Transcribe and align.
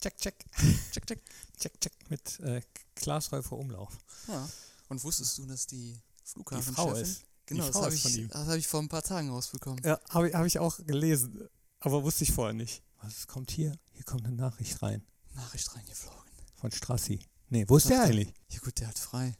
Check, 0.00 0.16
check. 0.16 0.44
Check, 0.92 1.06
check. 1.06 1.22
Check, 1.58 1.80
check. 1.80 1.92
Mit 2.08 2.40
äh, 2.40 2.60
Glasräufer 2.94 3.56
Umlauf. 3.56 3.98
Ja. 4.28 4.48
Und 4.88 5.02
wusstest 5.02 5.36
du, 5.38 5.46
dass 5.46 5.66
die 5.66 5.92
Die 5.92 6.00
Flughafenchefin... 6.24 6.74
Frau 6.74 6.94
ist. 6.94 7.24
Genau, 7.46 7.66
das 7.66 7.76
habe 7.76 7.94
ich, 7.94 8.28
das 8.28 8.46
hab 8.46 8.56
ich 8.56 8.68
vor 8.68 8.80
ein 8.80 8.88
paar 8.88 9.02
Tagen 9.02 9.30
rausbekommen. 9.30 9.82
Ja, 9.82 9.98
habe 10.10 10.28
ich, 10.28 10.34
hab 10.34 10.44
ich 10.44 10.58
auch 10.58 10.76
gelesen. 10.84 11.48
Aber 11.80 12.04
wusste 12.04 12.24
ich 12.24 12.32
vorher 12.32 12.52
nicht. 12.52 12.82
Was 13.00 13.26
kommt 13.26 13.50
hier? 13.50 13.72
Hier 13.92 14.04
kommt 14.04 14.26
eine 14.26 14.36
Nachricht 14.36 14.82
rein. 14.82 15.02
Nachricht 15.34 15.74
reingeflogen. 15.74 16.30
Von 16.56 16.70
Strassi. 16.72 17.20
Nee, 17.48 17.64
wo 17.66 17.78
ist 17.78 17.88
der 17.88 18.02
eigentlich? 18.02 18.34
Ja 18.50 18.58
gut, 18.58 18.78
der 18.80 18.88
hat 18.88 18.98
frei. 18.98 19.34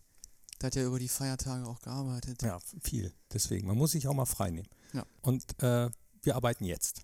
Der 0.60 0.68
hat 0.68 0.74
ja 0.74 0.84
über 0.84 0.98
die 0.98 1.08
Feiertage 1.08 1.66
auch 1.66 1.80
gearbeitet. 1.80 2.40
Ja, 2.42 2.58
viel. 2.80 3.12
Deswegen. 3.30 3.66
Man 3.66 3.76
muss 3.76 3.92
sich 3.92 4.08
auch 4.08 4.14
mal 4.14 4.24
frei 4.24 4.50
nehmen. 4.50 4.68
Ja. 4.94 5.04
Und 5.20 5.44
äh, 5.62 5.90
wir 6.22 6.34
arbeiten 6.34 6.64
jetzt. 6.64 7.02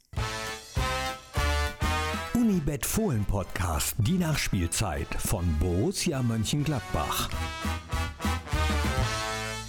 Unibet 2.64 2.86
Fohlen 2.86 3.26
Podcast, 3.26 3.94
die 3.98 4.16
Nachspielzeit 4.16 5.06
von 5.18 5.58
Borussia 5.58 6.22
Mönchengladbach. 6.22 7.28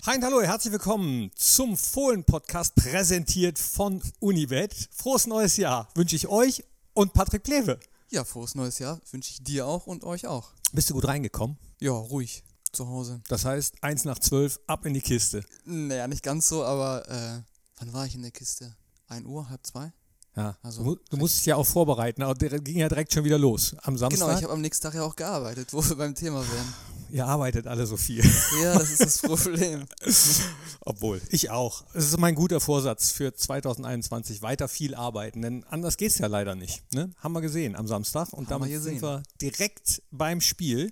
Hi 0.06 0.16
und 0.16 0.24
hallo, 0.24 0.42
herzlich 0.42 0.72
willkommen 0.72 1.30
zum 1.36 1.76
Fohlen-Podcast, 1.76 2.74
präsentiert 2.76 3.60
von 3.60 4.02
Unibet. 4.22 4.74
Frohes 4.94 5.28
neues 5.28 5.58
Jahr 5.58 5.90
wünsche 5.94 6.16
ich 6.16 6.30
euch 6.30 6.64
und 6.94 7.12
Patrick 7.12 7.44
Plewe. 7.44 7.82
Ja, 8.12 8.24
frohes 8.24 8.56
neues 8.56 8.80
Jahr 8.80 9.02
wünsche 9.12 9.32
ich 9.32 9.44
dir 9.44 9.68
auch 9.68 9.88
und 9.88 10.06
euch 10.06 10.26
auch. 10.26 10.54
Bist 10.72 10.90
du 10.90 10.94
gut 10.94 11.06
reingekommen? 11.06 11.58
Ja, 11.82 11.92
ruhig. 11.92 12.46
Zu 12.72 12.88
Hause. 12.88 13.22
Das 13.28 13.44
heißt, 13.44 13.76
1 13.84 14.06
nach 14.06 14.20
12, 14.20 14.62
ab 14.68 14.86
in 14.86 14.94
die 14.94 15.02
Kiste. 15.02 15.44
Naja, 15.66 16.08
nicht 16.08 16.24
ganz 16.24 16.48
so, 16.48 16.64
aber 16.64 17.10
äh, 17.10 17.42
wann 17.78 17.92
war 17.92 18.06
ich 18.06 18.16
in 18.16 18.22
der 18.22 18.32
Kiste? 18.32 18.74
1 19.10 19.26
Uhr, 19.26 19.50
halb 19.50 19.68
zwei? 19.68 19.92
Ja, 20.36 20.58
Also- 20.64 20.84
du, 20.84 20.98
du 21.10 21.18
musst 21.18 21.38
dich 21.38 21.46
ja 21.46 21.56
auch 21.56 21.66
vorbereiten, 21.66 22.22
aber 22.22 22.34
der 22.34 22.60
ging 22.60 22.78
ja 22.78 22.90
direkt 22.90 23.14
schon 23.14 23.24
wieder 23.24 23.38
los. 23.38 23.76
Am 23.84 23.98
Samstag, 23.98 24.20
Genau, 24.28 24.38
ich 24.38 24.44
habe 24.44 24.54
am 24.54 24.62
nächsten 24.62 24.84
Tag 24.84 24.94
ja 24.96 25.04
auch 25.04 25.16
gearbeitet, 25.16 25.72
wo 25.72 25.82
wir 25.84 25.96
beim 25.96 26.14
Thema 26.14 26.42
wären. 26.42 26.74
ihr 27.10 27.26
arbeitet 27.26 27.68
alle 27.68 27.86
so 27.88 27.96
viel. 27.96 28.22
Ja, 28.62 28.78
das 28.78 28.92
ist 28.92 29.00
das 29.02 29.20
Problem. 29.20 29.86
Obwohl, 30.82 31.22
ich 31.30 31.50
auch. 31.52 31.84
Es 31.94 32.06
ist 32.08 32.20
mein 32.20 32.36
guter 32.36 32.60
Vorsatz 32.60 33.12
für 33.12 33.34
2021, 33.34 34.42
weiter 34.42 34.68
viel 34.68 34.94
arbeiten, 34.96 35.42
denn 35.42 35.64
anders 35.66 35.96
geht 35.98 36.12
es 36.12 36.18
ja 36.18 36.28
leider 36.28 36.56
nicht. 36.56 36.84
Ne? 36.94 37.12
Haben 37.18 37.34
wir 37.34 37.42
gesehen 37.42 37.76
am 37.76 37.88
Samstag 37.88 38.34
und 38.34 38.50
Haben 38.50 38.66
wir 38.66 38.70
damit 38.72 38.84
sind 38.84 38.96
gesehen. 38.96 39.02
wir 39.02 39.24
direkt 39.42 40.02
beim 40.12 40.42
Spiel. 40.42 40.92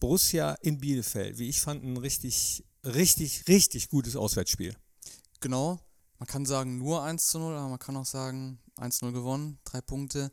Borussia 0.00 0.52
in 0.60 0.80
Bielefeld, 0.80 1.38
wie 1.38 1.48
ich 1.48 1.60
fand, 1.62 1.82
ein 1.84 1.96
richtig, 1.96 2.62
richtig, 2.84 3.44
richtig 3.48 3.88
gutes 3.88 4.16
Auswärtsspiel. 4.16 4.74
Genau. 5.40 5.78
Man 6.18 6.26
kann 6.26 6.44
sagen 6.44 6.78
nur 6.78 7.02
1 7.02 7.28
zu 7.28 7.38
0, 7.38 7.54
aber 7.56 7.68
man 7.68 7.78
kann 7.78 7.96
auch 7.96 8.04
sagen 8.04 8.58
1-0 8.78 9.12
gewonnen, 9.12 9.58
drei 9.64 9.80
Punkte. 9.80 10.30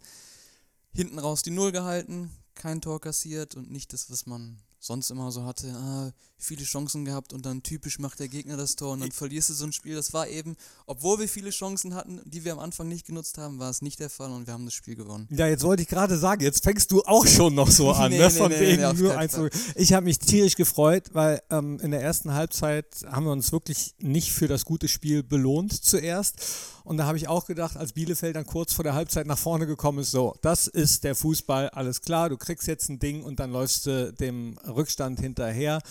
Hinten 0.94 1.20
raus 1.20 1.42
die 1.42 1.52
Null 1.52 1.72
gehalten, 1.72 2.32
kein 2.56 2.82
Tor 2.82 3.00
kassiert 3.00 3.56
und 3.56 3.72
nicht 3.72 3.94
das, 3.94 4.10
was 4.12 4.26
man 4.26 4.62
sonst 4.82 5.12
immer 5.12 5.32
so 5.32 5.46
hatte. 5.46 5.72
Ah, 5.72 6.12
viele 6.42 6.64
Chancen 6.64 7.06
gehabt 7.06 7.34
und 7.34 7.46
dann 7.46 7.62
typisch 7.62 8.00
macht 8.00 8.20
der 8.20 8.28
Gegner 8.28 8.58
das 8.58 8.76
Tor 8.76 8.94
und 8.94 9.02
dann 9.02 9.12
verlierst 9.12 9.50
du 9.50 9.54
so 9.54 9.66
ein 9.66 9.72
Spiel. 9.72 9.96
Das 9.96 10.12
war 10.12 10.28
eben, 10.28 10.58
obwohl 10.88 11.20
wir 11.20 11.30
viele 11.30 11.52
Chancen 11.52 11.94
hatten, 11.94 12.20
die 12.26 12.44
wir 12.44 12.54
am 12.54 12.60
Anfang 12.60 12.88
nicht 12.88 13.06
genutzt 13.06 13.38
haben, 13.38 13.60
war 13.60 13.70
es 13.70 13.84
nicht 13.84 14.00
der 14.00 14.10
Fall 14.10 14.32
und 14.32 14.48
wir 14.48 14.54
haben 14.54 14.66
das 14.66 14.74
Spiel 14.74 14.96
gewonnen. 14.96 15.28
Ja, 15.30 15.46
jetzt 15.46 15.64
wollte 15.64 15.84
ich 15.84 15.88
gerade 15.88 16.18
sagen, 16.18 16.42
jetzt 16.42 16.64
fängst 16.64 16.92
du 16.92 17.04
auch 17.04 17.28
schon 17.28 17.54
noch 17.54 17.70
so 17.70 17.92
an, 17.92 18.12
Nee, 18.12 18.18
ne? 18.18 18.30
Von 18.32 18.52
nee, 18.52 18.60
wegen 18.60 18.82
nee, 18.82 18.94
nur 18.94 19.18
eins. 19.18 19.38
Ich 19.76 19.94
habe 19.94 20.06
mich 20.06 20.18
tierisch 20.18 20.56
gefreut, 20.56 21.10
weil 21.14 21.42
ähm, 21.52 21.80
in 21.80 21.92
der 21.92 22.02
ersten 22.02 22.34
Halbzeit 22.34 22.88
haben 23.06 23.26
wir 23.26 23.32
uns 23.32 23.52
wirklich 23.52 23.94
nicht 24.00 24.32
für 24.32 24.48
das 24.48 24.66
gute 24.66 24.88
Spiel 24.88 25.22
belohnt 25.22 25.72
zuerst. 25.72 26.42
Und 26.84 26.98
da 26.98 27.06
habe 27.06 27.18
ich 27.18 27.28
auch 27.28 27.46
gedacht, 27.46 27.78
als 27.78 27.94
Bielefeld 27.94 28.36
dann 28.36 28.46
kurz 28.46 28.74
vor 28.74 28.84
der 28.84 28.96
Halbzeit 28.96 29.28
nach 29.28 29.38
vorne 29.38 29.68
gekommen 29.68 30.00
ist, 30.00 30.12
so, 30.12 30.36
das 30.42 30.68
ist 30.68 31.04
der 31.04 31.16
Fußball, 31.16 31.70
alles 31.70 32.02
klar, 32.02 32.30
du 32.30 32.38
kriegst 32.38 32.68
jetzt 32.68 32.90
ein 32.90 32.98
Ding 32.98 33.24
und 33.24 33.40
dann 33.40 33.52
läufst 33.52 33.86
du 33.86 34.12
dem 34.14 34.58
Rückstand 34.76 35.20
hinterher. 35.20 35.82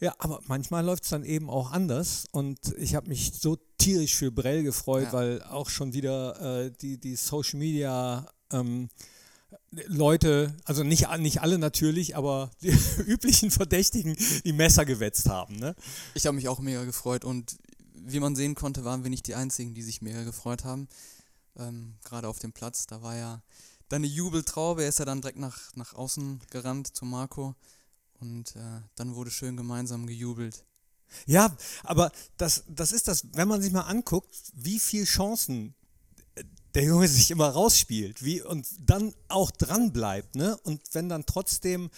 Ja, 0.00 0.14
aber 0.18 0.40
manchmal 0.46 0.84
läuft 0.84 1.04
es 1.04 1.10
dann 1.10 1.24
eben 1.24 1.48
auch 1.48 1.70
anders 1.70 2.24
und 2.32 2.58
ich 2.78 2.94
habe 2.94 3.08
mich 3.08 3.32
so 3.40 3.56
tierisch 3.78 4.14
für 4.16 4.32
Brell 4.32 4.62
gefreut, 4.62 5.04
Ja. 5.04 5.12
weil 5.12 5.42
auch 5.44 5.70
schon 5.70 5.92
wieder 5.92 6.64
äh, 6.66 6.72
die, 6.80 6.98
die 6.98 7.16
Social 7.16 7.58
Media 7.58 8.26
ähm, 8.52 8.88
Leute, 9.86 10.56
also 10.64 10.82
nicht, 10.82 11.08
nicht 11.18 11.40
alle 11.40 11.58
natürlich, 11.58 12.16
aber 12.16 12.50
die 12.62 12.76
üblichen 13.06 13.50
Verdächtigen, 13.50 14.16
die 14.44 14.52
Messer 14.52 14.84
gewetzt 14.84 15.28
haben. 15.28 15.56
Ne? 15.56 15.74
Ich 16.14 16.26
habe 16.26 16.34
mich 16.36 16.48
auch 16.48 16.58
mega 16.60 16.84
gefreut 16.84 17.24
und 17.24 17.56
wie 17.94 18.20
man 18.20 18.36
sehen 18.36 18.54
konnte, 18.54 18.84
waren 18.84 19.04
wir 19.04 19.10
nicht 19.10 19.26
die 19.26 19.34
Einzigen, 19.34 19.74
die 19.74 19.82
sich 19.82 20.02
mega 20.02 20.24
gefreut 20.24 20.64
haben. 20.64 20.88
Ähm, 21.56 21.94
Gerade 22.04 22.28
auf 22.28 22.38
dem 22.40 22.52
Platz, 22.52 22.86
da 22.86 23.00
war 23.02 23.16
ja 23.16 23.42
dann 23.88 23.98
eine 24.02 24.06
Jubeltraube. 24.08 24.82
Er 24.82 24.88
ist 24.88 24.98
ja 24.98 25.04
dann 25.04 25.20
direkt 25.22 25.38
nach, 25.38 25.74
nach 25.76 25.94
außen 25.94 26.40
gerannt 26.50 26.94
zu 26.94 27.04
Marco 27.04 27.54
und 28.20 28.56
äh, 28.56 28.80
dann 28.96 29.14
wurde 29.14 29.30
schön 29.30 29.56
gemeinsam 29.56 30.06
gejubelt. 30.06 30.64
Ja, 31.26 31.56
aber 31.82 32.10
das, 32.36 32.64
das 32.68 32.92
ist 32.92 33.08
das, 33.08 33.26
wenn 33.34 33.48
man 33.48 33.62
sich 33.62 33.72
mal 33.72 33.82
anguckt, 33.82 34.34
wie 34.54 34.78
viele 34.78 35.04
Chancen 35.04 35.74
der 36.74 36.84
Junge 36.84 37.08
sich 37.08 37.30
immer 37.30 37.48
rausspielt 37.48 38.24
wie, 38.24 38.42
und 38.42 38.66
dann 38.80 39.14
auch 39.28 39.50
dran 39.50 39.92
bleibt. 39.92 40.34
Ne? 40.34 40.56
Und 40.64 40.80
wenn 40.92 41.08
dann 41.08 41.26
trotzdem 41.26 41.90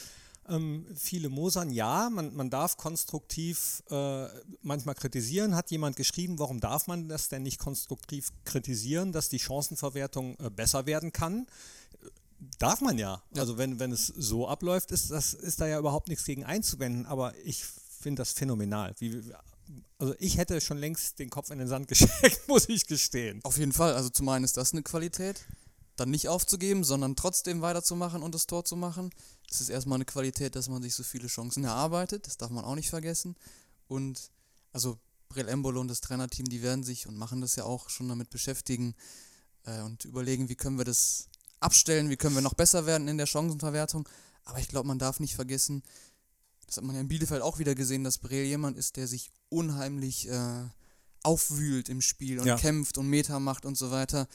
ähm, 0.49 0.87
viele 0.95 1.29
mosern, 1.29 1.71
ja, 1.71 2.09
man, 2.11 2.35
man 2.35 2.51
darf 2.51 2.77
konstruktiv 2.77 3.83
äh, 3.91 4.27
manchmal 4.63 4.95
kritisieren. 4.95 5.57
Hat 5.57 5.71
jemand 5.71 5.97
geschrieben, 5.97 6.39
warum 6.39 6.61
darf 6.61 6.87
man 6.87 7.09
das 7.09 7.29
denn 7.29 7.43
nicht 7.43 7.59
konstruktiv 7.59 8.31
kritisieren, 8.45 9.13
dass 9.13 9.29
die 9.29 9.41
Chancenverwertung 9.41 10.37
äh, 10.39 10.51
besser 10.51 10.87
werden 10.87 11.13
kann? 11.13 11.47
Darf 12.59 12.81
man 12.81 12.99
ja. 12.99 13.23
Also 13.35 13.59
wenn, 13.59 13.79
wenn 13.79 13.93
es 13.93 14.07
so 14.07 14.49
abläuft, 14.49 14.91
ist, 14.91 15.11
das, 15.11 15.35
ist 15.35 15.61
da 15.61 15.67
ja 15.67 15.79
überhaupt 15.79 16.09
nichts 16.09 16.25
gegen 16.25 16.45
einzuwenden. 16.45 17.07
Aber 17.07 17.35
ich 17.45 17.65
finde 17.65 18.21
das 18.21 18.33
phänomenal. 18.33 18.95
Wie, 18.99 19.23
also 19.99 20.15
ich 20.19 20.37
hätte 20.37 20.61
schon 20.61 20.79
längst 20.79 21.19
den 21.19 21.31
Kopf 21.31 21.51
in 21.51 21.59
den 21.59 21.69
Sand 21.69 21.89
gesteckt, 21.89 22.49
muss 22.49 22.69
ich 22.69 22.87
gestehen. 22.87 23.41
Auf 23.45 23.59
jeden 23.59 23.73
Fall, 23.73 23.95
also 23.95 24.09
zum 24.09 24.29
einen 24.29 24.45
ist 24.45 24.57
das 24.57 24.73
eine 24.73 24.83
Qualität, 24.83 25.45
dann 25.97 26.11
nicht 26.11 26.29
aufzugeben, 26.29 26.85
sondern 26.85 27.17
trotzdem 27.17 27.63
weiterzumachen 27.63 28.23
und 28.23 28.35
das 28.35 28.47
Tor 28.47 28.65
zu 28.65 28.77
machen. 28.77 29.11
Das 29.49 29.61
ist 29.61 29.71
erstmal 29.71 29.97
eine 29.97 30.05
Qualität, 30.05 30.55
dass 30.55 30.69
man 30.69 30.83
sich 30.83 30.95
so 30.95 31.03
viele 31.03 31.29
Chancen 31.29 31.65
erarbeitet, 31.65 32.27
das 32.27 32.37
darf 32.37 32.51
man 32.51 32.65
auch 32.65 32.75
nicht 32.75 32.91
vergessen. 32.91 33.37
Und 33.89 34.31
also 34.73 34.99
Brel 35.29 35.49
Embolo 35.49 35.81
und 35.81 35.89
das 35.89 36.03
Trainerteam, 36.03 36.47
die 36.47 36.63
werden 36.63 36.85
sich 36.85 37.07
und 37.07 37.17
machen 37.17 37.41
das 37.41 37.57
ja 37.57 37.65
auch 37.65 37.89
schon 37.89 38.09
damit 38.09 38.31
beschäftigen 38.31 38.95
äh, 39.65 39.81
und 39.81 40.05
überlegen, 40.05 40.49
wie 40.49 40.55
können 40.55 40.79
wir 40.79 40.85
das 40.85 41.29
abstellen, 41.61 42.11
wie 42.11 42.17
können 42.17 42.35
wir 42.35 42.43
noch 42.43 42.55
besser 42.55 42.87
werden 42.87 43.09
in 43.09 43.19
der 43.19 43.27
Chancenverwertung. 43.27 44.09
Aber 44.45 44.59
ich 44.59 44.69
glaube, 44.69 44.87
man 44.89 44.99
darf 44.99 45.21
nicht 45.21 45.35
vergessen, 45.35 45.83
das 46.67 46.77
hat 46.79 46.85
man 46.85 46.95
ja 46.97 47.01
in 47.01 47.09
Bielefeld 47.09 47.43
auch 47.43 47.59
wieder 47.59 47.75
gesehen, 47.75 48.05
dass 48.05 48.19
Brel 48.19 48.45
jemand 48.45 48.77
ist, 48.77 48.97
der 48.97 49.07
sich 49.07 49.31
unheimlich 49.49 50.29
äh, 50.29 50.65
aufwühlt 51.23 51.89
im 51.89 52.01
Spiel 52.01 52.41
und 52.41 52.47
Ja. 52.47 52.57
kämpft 52.57 52.99
und 52.99 53.09
Meter 53.09 53.41
macht 53.41 53.65
und 53.67 53.77
so 53.77 53.91
weiter. 53.91 54.27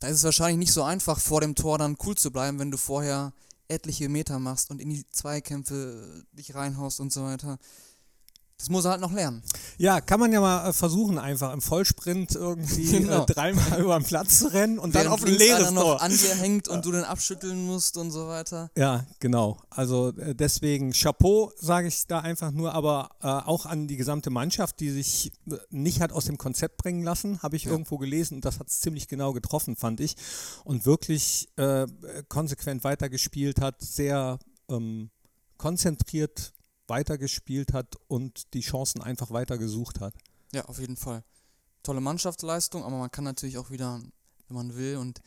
Da 0.00 0.08
ist 0.08 0.18
es 0.18 0.24
wahrscheinlich 0.24 0.58
nicht 0.58 0.72
so 0.72 0.82
einfach, 0.84 1.18
vor 1.18 1.40
dem 1.40 1.54
Tor 1.54 1.78
dann 1.78 1.96
cool 2.04 2.16
zu 2.16 2.30
bleiben, 2.30 2.58
wenn 2.58 2.70
du 2.70 2.76
vorher 2.76 3.32
etliche 3.68 4.08
Meter 4.08 4.38
machst 4.38 4.70
und 4.70 4.80
in 4.80 4.90
die 4.90 5.04
Zweikämpfe 5.10 6.24
dich 6.32 6.54
reinhaust 6.54 7.00
und 7.00 7.12
so 7.12 7.24
weiter. 7.24 7.58
Das 8.58 8.70
muss 8.70 8.84
er 8.84 8.90
halt 8.90 9.00
noch 9.00 9.12
lernen. 9.12 9.40
Ja, 9.76 10.00
kann 10.00 10.18
man 10.18 10.32
ja 10.32 10.40
mal 10.40 10.68
äh, 10.68 10.72
versuchen, 10.72 11.16
einfach 11.16 11.52
im 11.52 11.60
Vollsprint 11.60 12.34
irgendwie 12.34 12.86
Genau. 12.98 13.22
äh, 13.22 13.26
dreimal 13.26 13.80
über 13.80 13.96
den 13.96 14.04
Platz 14.04 14.40
zu 14.40 14.52
rennen 14.52 14.80
und 14.80 14.96
dann 14.96 15.04
Während 15.04 15.14
auf 15.22 15.24
ein 15.24 15.32
leeres 15.34 15.68
einer 15.68 15.70
noch 15.70 15.82
Tor. 15.82 16.02
an 16.02 16.10
dir 16.10 16.34
hängt 16.40 16.66
und 16.66 16.84
du 16.84 16.90
den 16.90 17.04
abschütteln 17.04 17.64
musst 17.64 17.96
und 17.96 18.10
so 18.10 18.26
weiter. 18.26 18.68
Ja, 18.76 19.06
genau. 19.20 19.58
Also 19.70 20.08
äh, 20.18 20.34
deswegen 20.34 20.90
Chapeau, 20.92 21.52
sage 21.56 21.86
ich 21.86 22.08
da 22.08 22.18
einfach 22.18 22.50
nur, 22.50 22.74
aber 22.74 23.10
äh, 23.22 23.28
auch 23.28 23.64
an 23.64 23.86
die 23.86 23.96
gesamte 23.96 24.30
Mannschaft, 24.30 24.80
die 24.80 24.90
sich 24.90 25.30
nicht 25.70 26.00
hat 26.00 26.10
aus 26.12 26.24
dem 26.24 26.36
Konzept 26.36 26.78
bringen 26.78 27.04
lassen, 27.04 27.40
habe 27.42 27.54
ich 27.54 27.64
Ja. 27.64 27.70
irgendwo 27.70 27.96
gelesen 27.98 28.34
und 28.34 28.44
das 28.44 28.58
hat 28.58 28.66
es 28.68 28.80
ziemlich 28.80 29.06
genau 29.06 29.32
getroffen, 29.32 29.76
fand 29.76 30.00
ich. 30.00 30.16
Und 30.64 30.84
wirklich 30.84 31.48
konsequent 32.28 32.84
weitergespielt 32.84 33.60
hat, 33.60 33.80
sehr 33.80 34.38
ähm, 34.70 35.10
konzentriert 35.56 36.52
weitergespielt 36.88 37.72
hat 37.72 37.96
und 38.08 38.54
die 38.54 38.60
Chancen 38.60 39.02
einfach 39.02 39.30
weiter 39.30 39.58
gesucht 39.58 40.00
hat. 40.00 40.14
Ja, 40.52 40.64
auf 40.66 40.78
jeden 40.78 40.96
Fall. 40.96 41.22
Tolle 41.82 42.00
Mannschaftsleistung, 42.00 42.84
aber 42.84 42.98
man 42.98 43.10
kann 43.10 43.24
natürlich 43.24 43.58
auch 43.58 43.70
wieder, 43.70 44.00
wenn 44.48 44.56
man 44.56 44.76
will, 44.76 44.96
und 44.96 45.20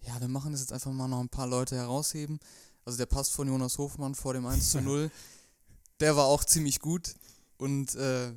ja, 0.00 0.20
wir 0.20 0.28
machen 0.28 0.52
das 0.52 0.60
jetzt 0.60 0.72
einfach 0.72 0.92
mal 0.92 1.08
noch 1.08 1.20
ein 1.20 1.28
paar 1.28 1.46
Leute 1.46 1.76
herausheben. 1.76 2.38
Also 2.84 2.98
der 2.98 3.06
Pass 3.06 3.30
von 3.30 3.48
Jonas 3.48 3.78
Hofmann 3.78 4.14
vor 4.14 4.34
dem 4.34 4.46
1 4.46 4.70
zu 4.70 4.80
0, 4.80 5.10
der 6.00 6.16
war 6.16 6.26
auch 6.26 6.44
ziemlich 6.44 6.80
gut. 6.80 7.14
Und 7.58 7.94
äh, 7.94 8.32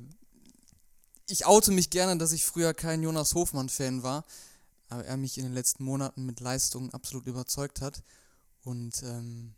ich 1.28 1.46
oute 1.46 1.70
mich 1.70 1.90
gerne, 1.90 2.18
dass 2.18 2.32
ich 2.32 2.44
früher 2.44 2.74
kein 2.74 3.02
Jonas 3.02 3.34
Hofmann-Fan 3.34 4.02
war, 4.02 4.24
aber 4.88 5.04
er 5.04 5.16
mich 5.16 5.38
in 5.38 5.44
den 5.44 5.52
letzten 5.52 5.84
Monaten 5.84 6.26
mit 6.26 6.40
Leistungen 6.40 6.92
absolut 6.92 7.26
überzeugt 7.26 7.80
hat. 7.80 8.02
Und 8.64 9.02
ähm, 9.04 9.54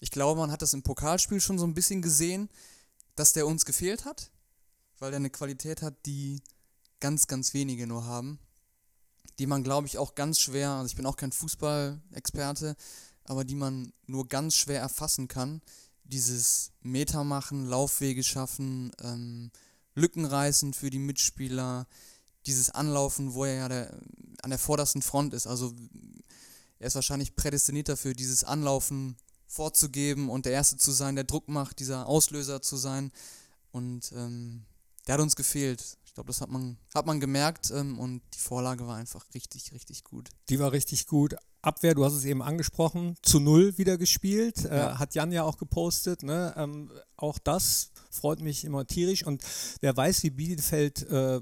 ich 0.00 0.10
glaube, 0.10 0.40
man 0.40 0.50
hat 0.50 0.62
das 0.62 0.72
im 0.72 0.82
Pokalspiel 0.82 1.40
schon 1.40 1.58
so 1.58 1.66
ein 1.66 1.74
bisschen 1.74 2.02
gesehen, 2.02 2.48
dass 3.16 3.32
der 3.32 3.46
uns 3.46 3.64
gefehlt 3.64 4.04
hat, 4.06 4.30
weil 4.98 5.10
der 5.10 5.18
eine 5.18 5.30
Qualität 5.30 5.82
hat, 5.82 5.94
die 6.06 6.42
ganz, 7.00 7.26
ganz 7.26 7.54
wenige 7.54 7.86
nur 7.86 8.06
haben. 8.06 8.38
Die 9.38 9.46
man, 9.46 9.62
glaube 9.62 9.86
ich, 9.86 9.98
auch 9.98 10.14
ganz 10.14 10.40
schwer, 10.40 10.70
also 10.70 10.86
ich 10.86 10.96
bin 10.96 11.06
auch 11.06 11.16
kein 11.16 11.32
Fußballexperte, 11.32 12.76
aber 13.24 13.44
die 13.44 13.54
man 13.54 13.92
nur 14.06 14.28
ganz 14.28 14.54
schwer 14.54 14.80
erfassen 14.80 15.28
kann. 15.28 15.62
Dieses 16.04 16.72
Meter 16.80 17.22
machen, 17.24 17.66
Laufwege 17.66 18.24
schaffen, 18.24 18.92
ähm, 19.02 19.50
Lücken 19.94 20.24
reißen 20.24 20.74
für 20.74 20.90
die 20.90 20.98
Mitspieler, 20.98 21.86
dieses 22.46 22.70
Anlaufen, 22.70 23.34
wo 23.34 23.44
er 23.44 23.54
ja 23.54 23.68
der, 23.68 24.00
an 24.42 24.50
der 24.50 24.58
vordersten 24.58 25.02
Front 25.02 25.34
ist. 25.34 25.46
Also 25.46 25.74
er 26.78 26.86
ist 26.86 26.94
wahrscheinlich 26.94 27.36
prädestiniert 27.36 27.88
dafür, 27.88 28.14
dieses 28.14 28.44
Anlaufen 28.44 29.16
vorzugeben 29.50 30.30
und 30.30 30.46
der 30.46 30.52
Erste 30.52 30.76
zu 30.76 30.92
sein, 30.92 31.16
der 31.16 31.24
Druck 31.24 31.48
macht, 31.48 31.80
dieser 31.80 32.06
Auslöser 32.06 32.62
zu 32.62 32.76
sein. 32.76 33.10
Und 33.72 34.12
ähm, 34.12 34.64
der 35.06 35.14
hat 35.14 35.20
uns 35.20 35.34
gefehlt. 35.34 35.98
Ich 36.04 36.14
glaube, 36.14 36.28
das 36.28 36.40
hat 36.40 36.50
man, 36.50 36.76
hat 36.94 37.06
man 37.06 37.18
gemerkt 37.20 37.70
ähm, 37.70 37.98
und 37.98 38.22
die 38.34 38.38
Vorlage 38.38 38.86
war 38.86 38.96
einfach 38.96 39.24
richtig, 39.34 39.72
richtig 39.72 40.04
gut. 40.04 40.28
Die 40.48 40.58
war 40.60 40.72
richtig 40.72 41.06
gut. 41.06 41.34
Abwehr, 41.62 41.94
du 41.94 42.04
hast 42.04 42.14
es 42.14 42.24
eben 42.24 42.42
angesprochen, 42.42 43.16
zu 43.22 43.38
null 43.40 43.76
wieder 43.76 43.98
gespielt. 43.98 44.64
Äh, 44.64 44.76
Ja. 44.76 44.98
hat 44.98 45.14
Jan 45.14 45.32
ja 45.32 45.42
auch 45.42 45.58
gepostet. 45.58 46.22
Ne? 46.22 46.54
Ähm, 46.56 46.90
auch 47.16 47.38
das 47.38 47.90
freut 48.10 48.40
mich 48.40 48.64
immer 48.64 48.86
tierisch. 48.86 49.26
Und 49.26 49.42
wer 49.80 49.96
weiß, 49.96 50.22
wie 50.22 50.30
Bielefeld 50.30 51.02
äh, 51.10 51.40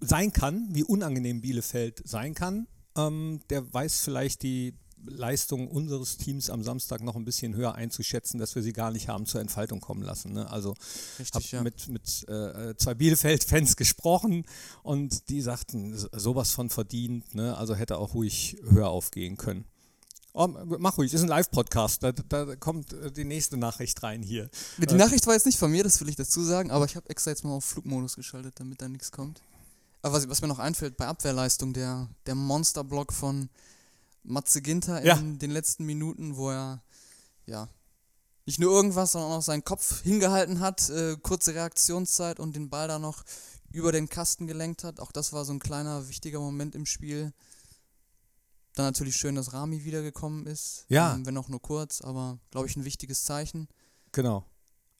sein 0.00 0.32
kann, 0.32 0.68
wie 0.72 0.84
unangenehm 0.84 1.40
Bielefeld 1.40 2.02
sein 2.06 2.34
kann, 2.34 2.66
ähm, 2.96 3.40
der 3.50 3.72
weiß 3.72 4.00
vielleicht 4.00 4.42
die 4.42 4.74
Leistung 5.08 5.68
unseres 5.68 6.16
Teams 6.16 6.50
am 6.50 6.62
Samstag 6.62 7.02
noch 7.02 7.16
ein 7.16 7.24
bisschen 7.24 7.54
höher 7.54 7.74
einzuschätzen, 7.74 8.38
dass 8.38 8.54
wir 8.54 8.62
sie 8.62 8.72
gar 8.72 8.90
nicht 8.90 9.08
haben 9.08 9.26
zur 9.26 9.40
Entfaltung 9.40 9.80
kommen 9.80 10.02
lassen. 10.02 10.32
Ne? 10.32 10.50
Also 10.50 10.74
habe 11.34 11.44
ja. 11.50 11.62
mit, 11.62 11.88
mit 11.88 12.28
äh, 12.28 12.74
zwei 12.76 12.94
Bielefeld-Fans 12.94 13.76
gesprochen 13.76 14.44
und 14.82 15.28
die 15.28 15.40
sagten, 15.40 15.96
so- 15.96 16.08
sowas 16.12 16.52
von 16.52 16.70
verdient, 16.70 17.34
ne? 17.34 17.56
also 17.56 17.74
hätte 17.74 17.98
auch 17.98 18.14
ruhig 18.14 18.56
höher 18.68 18.88
aufgehen 18.88 19.36
können. 19.36 19.64
Oh, 20.38 20.48
mach 20.48 20.98
ruhig, 20.98 21.14
ist 21.14 21.22
ein 21.22 21.28
Live-Podcast, 21.28 22.02
da, 22.02 22.12
da 22.12 22.56
kommt 22.56 22.92
äh, 22.92 23.10
die 23.10 23.24
nächste 23.24 23.56
Nachricht 23.56 24.02
rein 24.02 24.22
hier. 24.22 24.50
Die 24.76 24.94
Nachricht 24.94 25.26
war 25.26 25.32
jetzt 25.32 25.46
nicht 25.46 25.58
von 25.58 25.70
mir, 25.70 25.82
das 25.82 25.98
will 26.00 26.10
ich 26.10 26.16
dazu 26.16 26.42
sagen, 26.42 26.70
aber 26.70 26.84
ich 26.84 26.94
habe 26.94 27.08
extra 27.08 27.30
jetzt 27.30 27.42
mal 27.42 27.52
auf 27.52 27.64
Flugmodus 27.64 28.16
geschaltet, 28.16 28.52
damit 28.60 28.82
da 28.82 28.88
nichts 28.88 29.10
kommt. 29.10 29.40
Aber 30.02 30.14
was, 30.14 30.28
was 30.28 30.42
mir 30.42 30.48
noch 30.48 30.58
einfällt, 30.58 30.98
bei 30.98 31.06
Abwehrleistung, 31.06 31.72
der, 31.72 32.08
der 32.26 32.34
Monsterblock 32.34 33.14
von 33.14 33.48
Matze 34.26 34.60
Ginter 34.62 35.00
in 35.00 35.06
Ja. 35.06 35.16
den 35.16 35.50
letzten 35.50 35.84
Minuten, 35.84 36.36
wo 36.36 36.50
er, 36.50 36.82
ja, 37.46 37.68
nicht 38.44 38.60
nur 38.60 38.70
irgendwas, 38.72 39.12
sondern 39.12 39.32
auch 39.32 39.42
seinen 39.42 39.64
Kopf 39.64 40.02
hingehalten 40.02 40.60
hat, 40.60 40.88
äh, 40.90 41.16
kurze 41.20 41.54
Reaktionszeit 41.54 42.38
und 42.38 42.54
den 42.54 42.70
Ball 42.70 42.86
da 42.88 42.98
noch 42.98 43.24
über 43.72 43.90
den 43.92 44.08
Kasten 44.08 44.46
gelenkt 44.46 44.84
hat. 44.84 45.00
Auch 45.00 45.10
das 45.12 45.32
war 45.32 45.44
so 45.44 45.52
ein 45.52 45.58
kleiner, 45.58 46.08
wichtiger 46.08 46.40
Moment 46.40 46.74
im 46.74 46.86
Spiel. 46.86 47.32
Dann 48.74 48.86
natürlich 48.86 49.16
schön, 49.16 49.34
dass 49.34 49.52
Rami 49.52 49.84
wiedergekommen 49.84 50.46
ist. 50.46 50.84
Ja. 50.88 51.14
Ähm, 51.14 51.26
wenn 51.26 51.36
auch 51.38 51.48
nur 51.48 51.60
kurz, 51.62 52.00
aber 52.02 52.38
glaube 52.50 52.68
ich 52.68 52.76
ein 52.76 52.84
wichtiges 52.84 53.24
Zeichen. 53.24 53.68
Genau. 54.12 54.44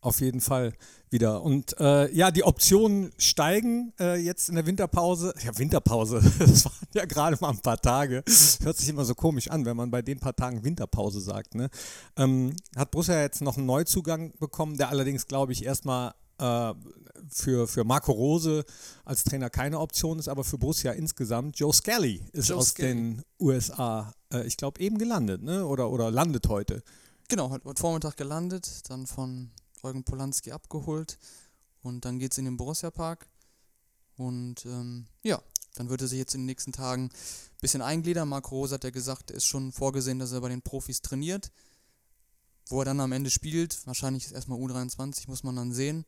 Auf 0.01 0.21
jeden 0.21 0.41
Fall 0.41 0.73
wieder. 1.11 1.43
Und 1.43 1.79
äh, 1.81 2.13
ja, 2.15 2.31
die 2.31 2.45
Optionen 2.45 3.13
steigen 3.19 3.93
äh, 3.99 4.17
jetzt 4.17 4.49
in 4.49 4.55
der 4.55 4.67
Winterpause. 4.67 5.35
Ja, 5.43 5.57
Winterpause, 5.59 6.21
das 6.39 6.65
waren 6.65 6.89
ja 6.95 7.05
gerade 7.07 7.37
mal 7.41 7.51
ein 7.51 7.59
paar 7.59 7.81
Tage. 7.81 8.23
Hört 8.63 8.77
sich 8.77 8.89
immer 8.89 9.05
so 9.05 9.15
komisch 9.15 9.51
an, 9.51 9.65
wenn 9.65 9.77
man 9.77 9.91
bei 9.91 10.03
den 10.03 10.21
paar 10.21 10.37
Tagen 10.37 10.63
Winterpause 10.63 11.21
sagt. 11.21 11.55
Ne? 11.55 11.71
Ähm, 12.17 12.55
hat 12.77 12.91
Borussia 12.91 13.21
jetzt 13.21 13.41
noch 13.41 13.57
einen 13.57 13.67
Neuzugang 13.67 14.33
bekommen, 14.39 14.77
der 14.77 14.91
allerdings, 14.91 15.27
glaube 15.27 15.53
ich, 15.53 15.65
erstmal 15.65 16.13
äh, 16.39 16.75
für, 17.31 17.67
für 17.67 17.85
Marco 17.85 18.13
Rose 18.13 18.65
als 19.05 19.25
Trainer 19.25 19.51
keine 19.51 19.81
Option 19.81 20.19
ist, 20.19 20.29
aber 20.29 20.45
für 20.45 20.59
Borussia 20.59 20.93
insgesamt. 20.93 21.59
Joe 21.59 21.73
Skelly 21.73 22.23
ist 22.33 22.49
Joe 22.49 22.59
aus 22.59 22.69
Skelly. 22.69 22.89
den 22.89 23.23
USA, 23.41 24.13
äh, 24.33 24.47
ich 24.47 24.57
glaube, 24.57 24.81
eben 24.81 24.99
gelandet, 24.99 25.43
ne? 25.43 25.67
Oder, 25.67 25.91
oder 25.91 26.11
landet 26.11 26.49
heute. 26.49 26.83
Genau, 27.29 27.51
hat 27.51 27.65
heute 27.65 27.81
Vormittag 27.81 28.17
gelandet, 28.17 28.89
dann 28.89 29.07
von 29.07 29.51
Eugen 29.87 30.05
Polanski 30.05 30.53
abgeholt 30.53 31.19
und 31.83 32.05
dann 32.05 32.19
geht's 32.19 32.39
in 32.39 32.45
den 32.45 32.57
Borussia 32.57 32.91
Park 32.91 33.27
und 34.17 34.65
ähm, 34.67 35.07
ja, 35.23 35.43
dann 35.75 35.89
wird 35.89 36.01
er 36.03 36.09
sich 36.09 36.19
jetzt 36.19 36.35
in 36.35 36.43
den 36.43 36.47
nächsten 36.47 36.73
Tagen 36.73 37.05
ein 37.05 37.61
bisschen 37.61 37.83
eingliedern. 37.83 38.29
Marco 38.29 38.55
Rose 38.57 38.75
hat 38.75 38.85
ja 38.85 38.91
gesagt, 38.91 39.31
ist 39.31 39.47
schon 39.47 39.73
vorgesehen, 39.73 40.19
dass 40.19 40.33
er 40.33 40.41
bei 40.41 40.49
den 40.49 40.63
Profis 40.63 41.03
trainiert. 41.03 41.53
Wo 42.69 42.81
er 42.81 42.87
dann 42.87 42.99
am 42.99 43.13
Ende 43.13 43.31
spielt, 43.31 43.87
wahrscheinlich 43.87 44.25
ist 44.25 44.33
erstmal 44.33 44.59
U23, 44.59 45.29
muss 45.29 45.45
man 45.45 45.55
dann 45.55 45.73
sehen. 45.73 46.05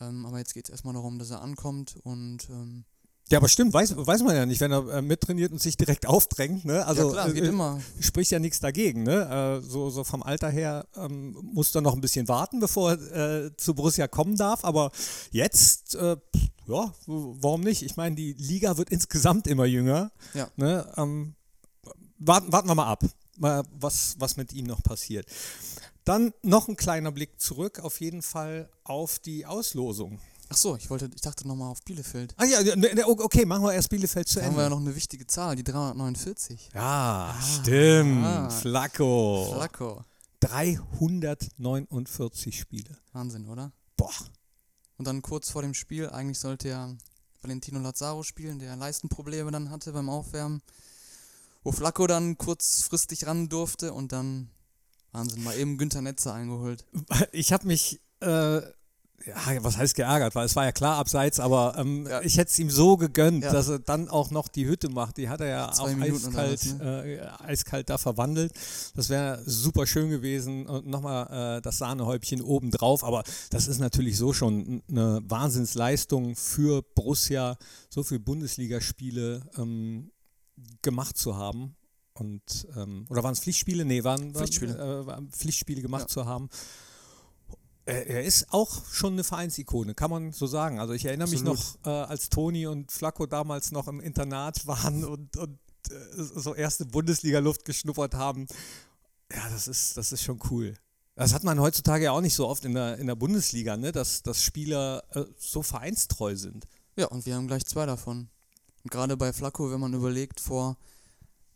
Ähm, 0.00 0.26
aber 0.26 0.38
jetzt 0.38 0.52
geht 0.52 0.66
es 0.66 0.70
erstmal 0.70 0.94
darum, 0.94 1.18
dass 1.18 1.30
er 1.30 1.40
ankommt 1.40 1.96
und 2.02 2.50
ähm, 2.50 2.84
Ja, 3.30 3.38
aber 3.38 3.48
stimmt, 3.48 3.72
weiß, 3.72 3.94
weiß 3.96 4.22
man 4.22 4.36
ja 4.36 4.44
nicht, 4.44 4.60
wenn 4.60 4.70
er 4.70 4.86
äh, 4.88 5.02
mittrainiert 5.02 5.50
und 5.50 5.60
sich 5.60 5.78
direkt 5.78 6.06
aufdrängt. 6.06 6.66
Ne? 6.66 6.84
Also 6.86 7.06
ja 7.06 7.12
klar, 7.12 7.32
geht 7.32 7.44
äh, 7.44 7.48
immer. 7.48 7.80
spricht 7.98 8.30
ja 8.30 8.38
nichts 8.38 8.60
dagegen. 8.60 9.02
Ne? 9.02 9.60
Äh, 9.62 9.66
so, 9.66 9.88
so 9.88 10.04
vom 10.04 10.22
Alter 10.22 10.50
her 10.50 10.86
ähm, 10.94 11.34
muss 11.42 11.74
er 11.74 11.80
noch 11.80 11.94
ein 11.94 12.02
bisschen 12.02 12.28
warten, 12.28 12.60
bevor 12.60 12.92
er 12.92 13.46
äh, 13.46 13.56
zu 13.56 13.74
Borussia 13.74 14.08
kommen 14.08 14.36
darf. 14.36 14.62
Aber 14.64 14.92
jetzt, 15.30 15.94
äh, 15.94 16.16
ja, 16.66 16.92
warum 17.06 17.62
nicht? 17.62 17.82
Ich 17.82 17.96
meine, 17.96 18.14
die 18.14 18.34
Liga 18.34 18.76
wird 18.76 18.90
insgesamt 18.90 19.46
immer 19.46 19.64
jünger. 19.64 20.12
Ja. 20.34 20.50
Ne? 20.56 20.86
Ähm, 20.98 21.34
warten, 22.18 22.52
warten 22.52 22.68
wir 22.68 22.74
mal 22.74 22.90
ab, 22.90 23.04
mal, 23.38 23.62
was, 23.72 24.16
was 24.18 24.36
mit 24.36 24.52
ihm 24.52 24.66
noch 24.66 24.82
passiert. 24.82 25.26
Dann 26.04 26.34
noch 26.42 26.68
ein 26.68 26.76
kleiner 26.76 27.10
Blick 27.10 27.40
zurück, 27.40 27.80
auf 27.80 28.00
jeden 28.00 28.20
Fall 28.20 28.68
auf 28.84 29.18
die 29.18 29.46
Auslosung. 29.46 30.20
Ach 30.54 30.56
so, 30.56 30.76
ich 30.76 30.88
wollte, 30.88 31.10
ich 31.12 31.20
dachte 31.20 31.48
nochmal 31.48 31.68
auf 31.68 31.82
Bielefeld. 31.82 32.32
Ah 32.36 32.44
ja, 32.44 32.62
ne, 32.62 32.94
ne, 32.94 33.08
okay, 33.08 33.44
machen 33.44 33.64
wir 33.64 33.72
erst 33.72 33.90
Bielefeld 33.90 34.28
zu 34.28 34.36
Da 34.36 34.42
haben 34.42 34.50
Ende. 34.50 34.58
wir 34.58 34.62
ja 34.62 34.70
noch 34.70 34.78
eine 34.78 34.94
wichtige 34.94 35.26
Zahl, 35.26 35.56
die 35.56 35.64
349. 35.64 36.70
Ja, 36.72 37.36
stimmt. 37.42 38.24
ah. 38.24 38.48
Flacco. 38.50 39.52
Flacco. 39.56 40.04
349 40.38 42.56
Spiele. 42.56 42.96
Wahnsinn, 43.12 43.48
oder? 43.48 43.72
Boah. 43.96 44.12
Und 44.96 45.08
dann 45.08 45.22
kurz 45.22 45.50
vor 45.50 45.62
dem 45.62 45.74
Spiel, 45.74 46.08
eigentlich 46.08 46.38
sollte 46.38 46.68
ja 46.68 46.88
Valentino 47.42 47.80
Lazaro 47.80 48.22
spielen, 48.22 48.60
der 48.60 48.76
Leistenprobleme 48.76 49.50
dann 49.50 49.72
hatte 49.72 49.90
beim 49.92 50.08
Aufwärmen. 50.08 50.62
Wo 51.64 51.72
Flacco 51.72 52.06
dann 52.06 52.38
kurzfristig 52.38 53.26
ran 53.26 53.48
durfte 53.48 53.92
und 53.92 54.12
dann, 54.12 54.50
Wahnsinn, 55.10 55.42
mal 55.42 55.58
eben 55.58 55.78
Günther 55.78 56.00
Netzer 56.00 56.32
eingeholt. 56.32 56.84
Ich 57.32 57.52
habe 57.52 57.66
mich, 57.66 58.00
äh, 58.20 58.60
ja, 59.26 59.62
was 59.64 59.76
heißt 59.76 59.94
geärgert, 59.94 60.34
weil 60.34 60.46
es 60.46 60.54
war 60.56 60.64
ja 60.64 60.72
klar 60.72 60.96
abseits, 60.96 61.40
aber 61.40 61.74
ähm, 61.78 62.06
Ja. 62.06 62.20
ich 62.22 62.36
hätte 62.36 62.50
es 62.50 62.58
ihm 62.58 62.70
so 62.70 62.96
gegönnt, 62.96 63.44
Ja. 63.44 63.52
dass 63.52 63.68
er 63.68 63.78
dann 63.78 64.08
auch 64.08 64.30
noch 64.30 64.48
die 64.48 64.66
Hütte 64.66 64.88
macht. 64.88 65.16
Die 65.16 65.28
hat 65.28 65.40
er 65.40 65.46
ja 65.48 65.70
auch 65.72 65.88
Minuten 65.88 66.26
eiskalt, 66.36 66.78
was, 66.78 66.80
äh, 66.80 67.20
eiskalt 67.44 67.90
da 67.90 67.98
verwandelt. 67.98 68.52
Das 68.94 69.08
wäre 69.08 69.42
super 69.46 69.86
schön 69.86 70.10
gewesen. 70.10 70.66
Und 70.66 70.86
nochmal 70.86 71.58
äh, 71.58 71.62
das 71.62 71.78
Sahnehäubchen 71.78 72.42
obendrauf. 72.42 73.04
Aber 73.04 73.22
das 73.50 73.66
ist 73.68 73.78
natürlich 73.78 74.16
so 74.16 74.32
schon 74.32 74.82
eine 74.88 75.20
Wahnsinnsleistung 75.24 76.36
für 76.36 76.82
Borussia, 76.94 77.56
so 77.88 78.02
viele 78.02 78.20
Bundesligaspiele 78.20 79.42
ähm, 79.58 80.10
gemacht 80.82 81.16
zu 81.16 81.36
haben. 81.36 81.76
Und, 82.16 82.68
ähm, 82.76 83.06
oder 83.08 83.24
waren 83.24 83.32
es 83.32 83.40
Pflichtspiele? 83.40 83.84
Nee, 83.84 84.04
waren, 84.04 84.34
Pflichtspiele. 84.34 85.04
Äh, 85.08 85.22
Pflichtspiele 85.36 85.82
gemacht 85.82 86.08
zu 86.10 86.26
haben. 86.26 86.48
Er, 87.86 88.24
ist 88.24 88.50
auch 88.50 88.86
schon 88.86 89.12
eine 89.12 89.24
Vereinsikone, 89.24 89.94
kann 89.94 90.10
man 90.10 90.32
so 90.32 90.46
sagen. 90.46 90.80
Also 90.80 90.94
ich 90.94 91.04
erinnere 91.04 91.28
mich 91.28 91.40
Absolut. 91.40 91.84
noch, 91.84 91.92
äh, 91.92 92.06
als 92.06 92.30
Toni 92.30 92.66
und 92.66 92.90
Flacco 92.90 93.26
damals 93.26 93.72
noch 93.72 93.88
im 93.88 94.00
Internat 94.00 94.66
waren 94.66 95.04
und, 95.04 95.36
und 95.36 95.58
äh, 95.90 95.94
so 96.16 96.54
erste 96.54 96.86
Bundesliga-Luft 96.86 97.64
geschnuppert 97.64 98.14
haben. 98.14 98.46
Ja, 99.30 99.48
das 99.50 99.68
ist, 99.68 99.96
das 99.98 100.12
ist 100.12 100.22
schon 100.22 100.40
cool. 100.50 100.74
Das 101.16 101.32
hat 101.32 101.44
man 101.44 101.60
heutzutage 101.60 102.04
ja 102.04 102.12
auch 102.12 102.20
nicht 102.20 102.34
so 102.34 102.48
oft 102.48 102.64
in 102.64 102.74
der, 102.74 102.98
in 102.98 103.06
der 103.06 103.14
Bundesliga, 103.14 103.76
ne? 103.76 103.92
dass, 103.92 104.22
dass 104.22 104.42
Spieler 104.42 105.04
äh, 105.10 105.24
so 105.38 105.62
vereinstreu 105.62 106.34
sind. 106.36 106.66
Ja, 106.96 107.06
und 107.06 107.26
wir 107.26 107.34
haben 107.36 107.46
gleich 107.46 107.64
zwei 107.66 107.86
davon. 107.86 108.28
Und 108.82 108.90
gerade 108.90 109.16
bei 109.16 109.32
Flacco, 109.32 109.70
wenn 109.70 109.80
man 109.80 109.94
überlegt, 109.94 110.40
vor, 110.40 110.76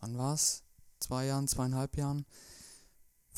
wann 0.01 0.17
war's? 0.17 0.63
Zwei 1.01 1.27
Jahren, 1.27 1.49
zweieinhalb 1.49 1.97
Jahren, 1.97 2.27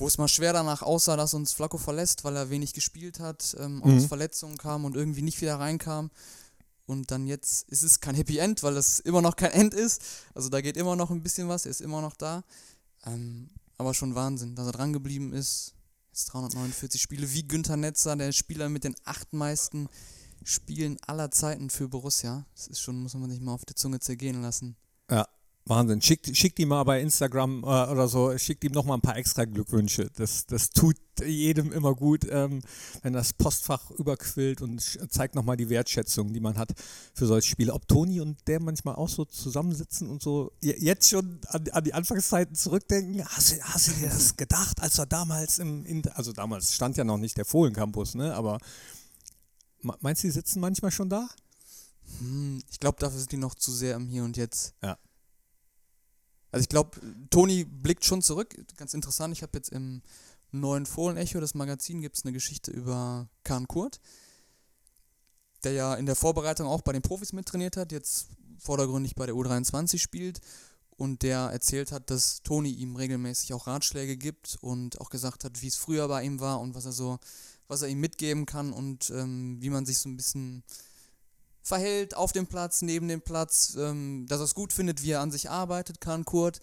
wo 0.01 0.07
es 0.07 0.19
mal 0.19 0.29
schwer 0.29 0.53
danach 0.53 0.83
aussah, 0.83 1.17
dass 1.17 1.35
uns 1.35 1.53
Flacco 1.53 1.79
verlässt, 1.79 2.25
weil 2.25 2.35
er 2.37 2.51
wenig 2.51 2.73
gespielt 2.73 3.21
hat, 3.21 3.55
ähm, 3.61 3.77
Mhm. 3.85 3.99
aus 3.99 4.05
Verletzungen 4.07 4.57
kam 4.59 4.85
und 4.85 4.97
irgendwie 4.97 5.23
nicht 5.23 5.41
wieder 5.41 5.59
reinkam. 5.61 6.11
Und 6.87 7.11
dann 7.13 7.27
jetzt 7.29 7.69
ist 7.69 7.83
es 7.83 8.01
kein 8.01 8.17
Happy 8.17 8.39
End, 8.39 8.63
weil 8.65 8.75
das 8.75 8.99
immer 8.99 9.23
noch 9.23 9.37
kein 9.37 9.53
End 9.53 9.75
ist. 9.75 10.03
Also 10.35 10.49
da 10.49 10.61
geht 10.61 10.77
immer 10.77 10.97
noch 10.97 11.11
ein 11.11 11.23
bisschen 11.23 11.49
was, 11.49 11.65
er 11.65 11.71
ist 11.71 11.81
immer 11.81 12.01
noch 12.01 12.17
da. 12.17 12.43
Ähm, 13.07 13.51
aber 13.79 13.95
schon 13.95 14.15
Wahnsinn, 14.15 14.57
dass 14.57 14.67
er 14.67 14.73
dran 14.73 14.93
geblieben 14.93 15.33
ist. 15.33 15.75
Jetzt 16.13 16.27
349 16.33 17.01
Spiele, 17.01 17.33
wie 17.33 17.47
Günther 17.47 17.77
Netzer, 17.77 18.17
der 18.17 18.33
Spieler 18.33 18.69
mit 18.69 18.83
den 18.85 18.97
acht 19.05 19.33
meisten 19.33 19.89
Spielen 20.43 20.97
aller 21.07 21.31
Zeiten 21.31 21.71
für 21.71 21.89
Borussia. 21.89 22.45
Das 22.57 22.67
ist 22.67 22.81
schon, 22.81 23.01
muss 23.03 23.15
man 23.15 23.31
sich 23.31 23.41
mal 23.41 23.53
auf 23.53 23.65
die 23.65 23.75
Zunge 23.75 24.01
zergehen 24.01 24.43
lassen. 24.43 24.77
Wahnsinn. 25.67 26.01
Schickt, 26.03 26.37
schickt 26.37 26.59
ihm 26.59 26.69
mal 26.69 26.83
bei 26.85 27.01
Instagram 27.01 27.63
äh, 27.63 27.67
oder 27.67 28.09
so, 28.09 28.37
schickt 28.39 28.65
ihm 28.65 28.73
nochmal 28.73 28.99
ein 28.99 29.03
paar 29.03 29.17
extra 29.17 29.45
Glückwünsche. 29.45 30.11
Das, 30.17 30.47
das 30.47 30.71
tut 30.71 30.97
jedem 31.25 31.71
immer 31.71 31.95
gut, 31.95 32.27
ähm, 32.29 32.61
wenn 33.03 33.13
das 33.13 33.35
Postfach 33.35 33.91
überquillt 33.93 34.63
und 34.63 34.81
zeigt 35.13 35.35
nochmal 35.35 35.57
die 35.57 35.69
Wertschätzung, 35.69 36.33
die 36.33 36.41
man 36.41 36.57
hat 36.59 36.73
für 37.15 37.27
solche 37.27 37.51
Spiele. 37.51 37.73
Ob 37.75 37.87
Toni 37.87 38.21
und 38.21 38.39
der 38.49 38.59
manchmal 38.59 38.97
auch 38.97 39.09
so 39.09 39.25
zusammensitzen 39.27 40.09
und 40.09 40.23
so 40.23 40.51
jetzt 40.61 41.09
schon 41.09 41.39
an, 41.49 41.69
an 41.71 41.85
die 41.85 41.95
Anfangszeiten 41.95 42.57
zurückdenken. 42.57 43.25
Hast, 43.29 43.53
du- 43.53 43.61
hast 43.63 43.89
du 43.89 43.93
dir 43.93 44.09
das 44.09 44.37
gedacht, 44.37 44.81
als 44.81 44.99
er 44.99 45.07
damals 45.07 45.59
im, 45.61 45.85
in, 45.85 46.05
also 46.09 46.33
damals 46.33 46.75
stand 46.75 46.97
ja 46.97 47.05
noch 47.05 47.19
nicht 47.19 47.37
der 47.37 47.45
Fohlen 47.45 47.75
Campus, 47.75 48.15
ne? 48.15 48.35
Aber 48.35 48.59
me- 49.83 49.97
meinst 50.01 50.25
du, 50.25 50.29
die 50.29 50.33
sitzen 50.33 50.59
manchmal 50.59 50.91
schon 50.91 51.11
da? 51.11 51.29
Hm, 52.19 52.61
ich 52.73 52.81
glaube, 52.81 52.97
dafür 52.99 53.19
sind 53.21 53.31
die 53.31 53.37
noch 53.37 53.55
zu 53.55 53.71
sehr 53.73 53.95
im 53.97 54.09
Hier 54.09 54.25
und 54.25 54.37
Jetzt. 54.39 54.75
Ja. 54.83 54.99
Also 56.53 56.63
ich 56.63 56.69
glaube, 56.69 56.99
Toni 57.31 57.65
blickt 57.65 58.05
schon 58.05 58.23
zurück. 58.23 58.55
Ganz 58.77 58.95
interessant, 58.95 59.35
ich 59.37 59.43
habe 59.43 59.57
jetzt 59.57 59.71
im 59.71 60.03
neuen 60.53 60.87
Fohlen-Echo, 60.87 61.41
das 61.41 61.55
Magazin, 61.55 62.01
gibt 62.01 62.17
es 62.17 62.25
eine 62.25 62.33
Geschichte 62.33 62.71
über 62.71 63.29
Kahn 63.45 63.69
Kurt, 63.69 64.01
der 65.63 65.73
ja 65.73 65.95
in 65.95 66.07
der 66.07 66.17
Vorbereitung 66.17 66.67
auch 66.67 66.83
bei 66.83 66.93
den 66.93 67.03
Profis 67.03 67.33
mittrainiert 67.33 67.77
hat, 67.77 67.93
jetzt 67.93 68.29
vordergründig 68.59 69.15
bei 69.15 69.27
der 69.27 69.35
U23 69.35 69.99
spielt 69.99 70.41
und 70.97 71.23
der 71.23 71.39
erzählt 71.51 71.93
hat, 71.93 72.11
dass 72.11 72.43
Toni 72.43 72.71
ihm 72.71 72.97
regelmäßig 72.97 73.55
auch 73.55 73.67
Ratschläge 73.67 74.17
gibt 74.17 74.59
und 74.61 75.01
auch 75.01 75.09
gesagt 75.09 75.45
hat, 75.45 75.63
wie 75.63 75.69
es 75.69 75.77
früher 75.77 76.09
bei 76.09 76.23
ihm 76.25 76.41
war 76.41 76.61
und 76.61 76.75
was 76.75 76.85
er 76.85 76.93
so, 76.93 77.19
was 77.69 77.83
er 77.83 77.89
ihm 77.89 78.01
mitgeben 78.01 78.45
kann 78.45 78.73
und 78.73 79.11
ähm, 79.11 79.57
wie 79.61 79.71
man 79.71 79.87
sich 79.87 79.99
so 79.99 80.09
ein 80.09 80.17
bisschen 80.17 80.63
verhält 81.71 82.17
auf 82.17 82.33
dem 82.33 82.47
Platz, 82.47 82.83
neben 82.83 83.07
dem 83.07 83.23
Platz, 83.23 83.77
ähm, 83.79 84.27
dass 84.29 84.41
er 84.41 84.45
es 84.45 84.55
gut 84.55 84.73
findet, 84.73 85.03
wie 85.03 85.13
er 85.13 85.21
an 85.21 85.31
sich 85.31 85.49
arbeitet, 85.49 86.01
kann 86.01 86.25
Kurt. 86.25 86.61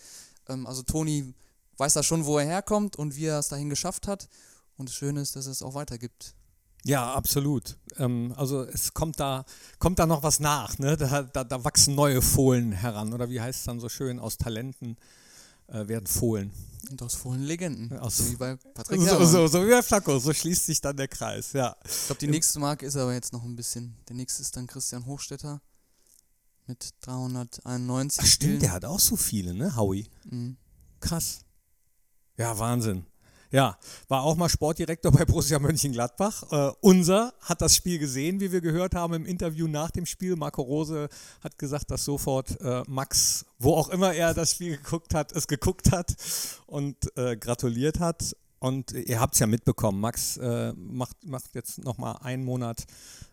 Ähm, 0.50 0.68
also 0.68 0.84
Toni 0.84 1.34
weiß 1.78 1.94
da 1.94 2.04
schon, 2.04 2.26
wo 2.26 2.38
er 2.38 2.46
herkommt 2.46 2.98
und 2.98 3.16
wie 3.16 3.26
er 3.26 3.40
es 3.40 3.48
dahin 3.48 3.70
geschafft 3.70 4.06
hat. 4.08 4.28
Und 4.78 4.90
das 4.90 4.96
Schöne 4.96 5.22
ist, 5.22 5.36
dass 5.38 5.46
es 5.46 5.64
auch 5.64 5.76
weitergibt. 5.76 6.36
Ja, 6.84 7.14
absolut. 7.14 7.78
Ähm, 7.98 8.34
also 8.36 8.64
es 8.64 8.94
kommt 8.94 9.20
da, 9.20 9.46
kommt 9.80 9.98
da 10.00 10.06
noch 10.06 10.24
was 10.24 10.40
nach, 10.40 10.78
ne? 10.78 10.98
Da, 10.98 11.24
da, 11.24 11.44
da 11.44 11.64
wachsen 11.64 11.96
neue 11.96 12.22
Fohlen 12.22 12.74
heran. 12.74 13.14
Oder 13.14 13.30
wie 13.30 13.40
heißt 13.40 13.60
es 13.60 13.66
dann 13.66 13.80
so 13.80 13.88
schön, 13.88 14.20
aus 14.20 14.38
Talenten 14.38 14.98
äh, 15.68 15.88
werden 15.88 16.08
Fohlen. 16.08 16.52
Und 16.90 17.02
aus 17.02 17.16
Fohlen 17.16 17.44
Legenden. 17.44 17.98
Aus- 18.00 18.18
so 18.18 18.32
wie 18.32 18.36
bei 18.36 18.56
Patrick 18.74 19.02
So, 19.02 19.26
so, 19.26 19.48
so 19.48 19.66
wie 19.66 19.70
bei 19.70 19.82
Flacco, 19.82 20.20
so 20.20 20.32
schließt 20.34 20.66
sich 20.68 20.80
dann 20.80 20.96
der 20.96 21.08
Kreis, 21.08 21.54
ja. 21.54 21.76
Ich 21.86 22.06
glaube, 22.06 22.20
die 22.20 22.28
nächste 22.28 22.60
Marke 22.60 22.86
ist 22.86 22.96
aber 22.96 23.14
jetzt 23.14 23.34
noch 23.34 23.44
ein 23.44 23.56
bisschen. 23.56 23.96
Der 24.08 24.16
nächste 24.16 24.42
ist 24.42 24.56
dann 24.56 24.68
Christian 24.68 25.06
Hochstetter 25.06 25.62
mit 26.66 26.94
391 27.02 28.20
Ach, 28.22 28.26
stimmt, 28.26 28.32
Spielen. 28.50 28.60
der 28.62 28.72
hat 28.72 28.86
auch 28.86 29.00
so 29.00 29.16
viele, 29.16 29.54
ne, 29.54 29.76
Howie? 29.76 30.08
Mhm. 30.26 30.58
Krass. 31.00 31.40
Ja, 32.38 32.58
Wahnsinn. 32.58 33.06
Ja, 33.50 33.78
war 34.10 34.24
auch 34.24 34.36
mal 34.36 34.50
Sportdirektor 34.50 35.10
bei 35.12 35.24
Borussia 35.24 35.58
Mönchengladbach. 35.58 36.44
Äh, 36.52 36.72
unser 36.82 37.34
hat 37.42 37.62
das 37.62 37.76
Spiel 37.78 37.98
gesehen, 37.98 38.42
wie 38.42 38.52
wir 38.52 38.60
gehört 38.60 38.94
haben 38.94 39.14
im 39.14 39.26
Interview 39.26 39.68
nach 39.68 39.90
dem 39.90 40.06
Spiel. 40.06 40.36
Marco 40.36 40.62
Rose 40.62 41.08
hat 41.42 41.58
gesagt, 41.58 41.90
dass 41.90 42.04
sofort 42.04 42.60
äh, 42.60 42.84
Max, 42.88 43.46
wo 43.58 43.76
auch 43.76 43.88
immer 43.88 44.14
er 44.14 44.34
das 44.34 44.52
Spiel 44.52 44.76
geguckt 44.76 45.14
hat, 45.14 45.32
es 45.32 45.48
geguckt 45.48 45.94
hat 45.94 46.14
und 46.66 46.98
äh, 47.18 47.38
gratuliert 47.38 48.02
hat. 48.02 48.36
Und 48.60 48.92
ihr 48.92 49.22
habt 49.22 49.36
es 49.36 49.40
ja 49.40 49.48
mitbekommen, 49.48 50.02
Max 50.02 50.36
äh, 50.38 50.74
macht, 50.74 51.24
macht 51.24 51.54
jetzt 51.54 51.82
nochmal 51.84 52.18
einen 52.22 52.44
Monat, 52.44 52.86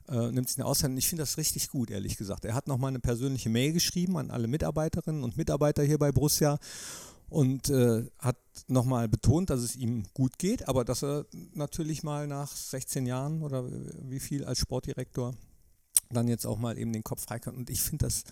äh, 0.08 0.30
nimmt 0.30 0.48
sich 0.48 0.58
eine 0.58 0.66
Auszeit. 0.66 0.90
Und 0.90 0.98
ich 0.98 1.08
finde 1.08 1.22
das 1.22 1.38
richtig 1.38 1.70
gut, 1.70 1.90
ehrlich 1.90 2.16
gesagt. 2.16 2.44
Er 2.44 2.54
hat 2.54 2.68
nochmal 2.68 2.90
eine 2.90 3.00
persönliche 3.00 3.48
Mail 3.48 3.72
geschrieben 3.72 4.16
an 4.16 4.30
alle 4.30 4.46
Mitarbeiterinnen 4.46 5.24
und 5.24 5.36
Mitarbeiter 5.36 5.82
hier 5.82 5.98
bei 5.98 6.12
Borussia 6.12 6.58
und 7.28 7.68
äh, 7.70 8.04
hat 8.18 8.36
nochmal 8.68 9.08
betont, 9.08 9.50
dass 9.50 9.60
es 9.60 9.76
ihm 9.76 10.04
gut 10.14 10.38
geht, 10.38 10.68
aber 10.68 10.84
dass 10.84 11.02
er 11.02 11.26
natürlich 11.52 12.02
mal 12.02 12.26
nach 12.26 12.54
16 12.54 13.06
Jahren 13.06 13.42
oder 13.42 13.64
wie 14.02 14.20
viel 14.20 14.44
als 14.44 14.58
Sportdirektor 14.58 15.34
dann 16.10 16.28
jetzt 16.28 16.46
auch 16.46 16.58
mal 16.58 16.78
eben 16.78 16.92
den 16.92 17.02
Kopf 17.04 17.22
frei 17.24 17.38
kann. 17.40 17.56
Und 17.56 17.70
ich 17.70 17.80
finde 17.80 18.06
das, 18.06 18.22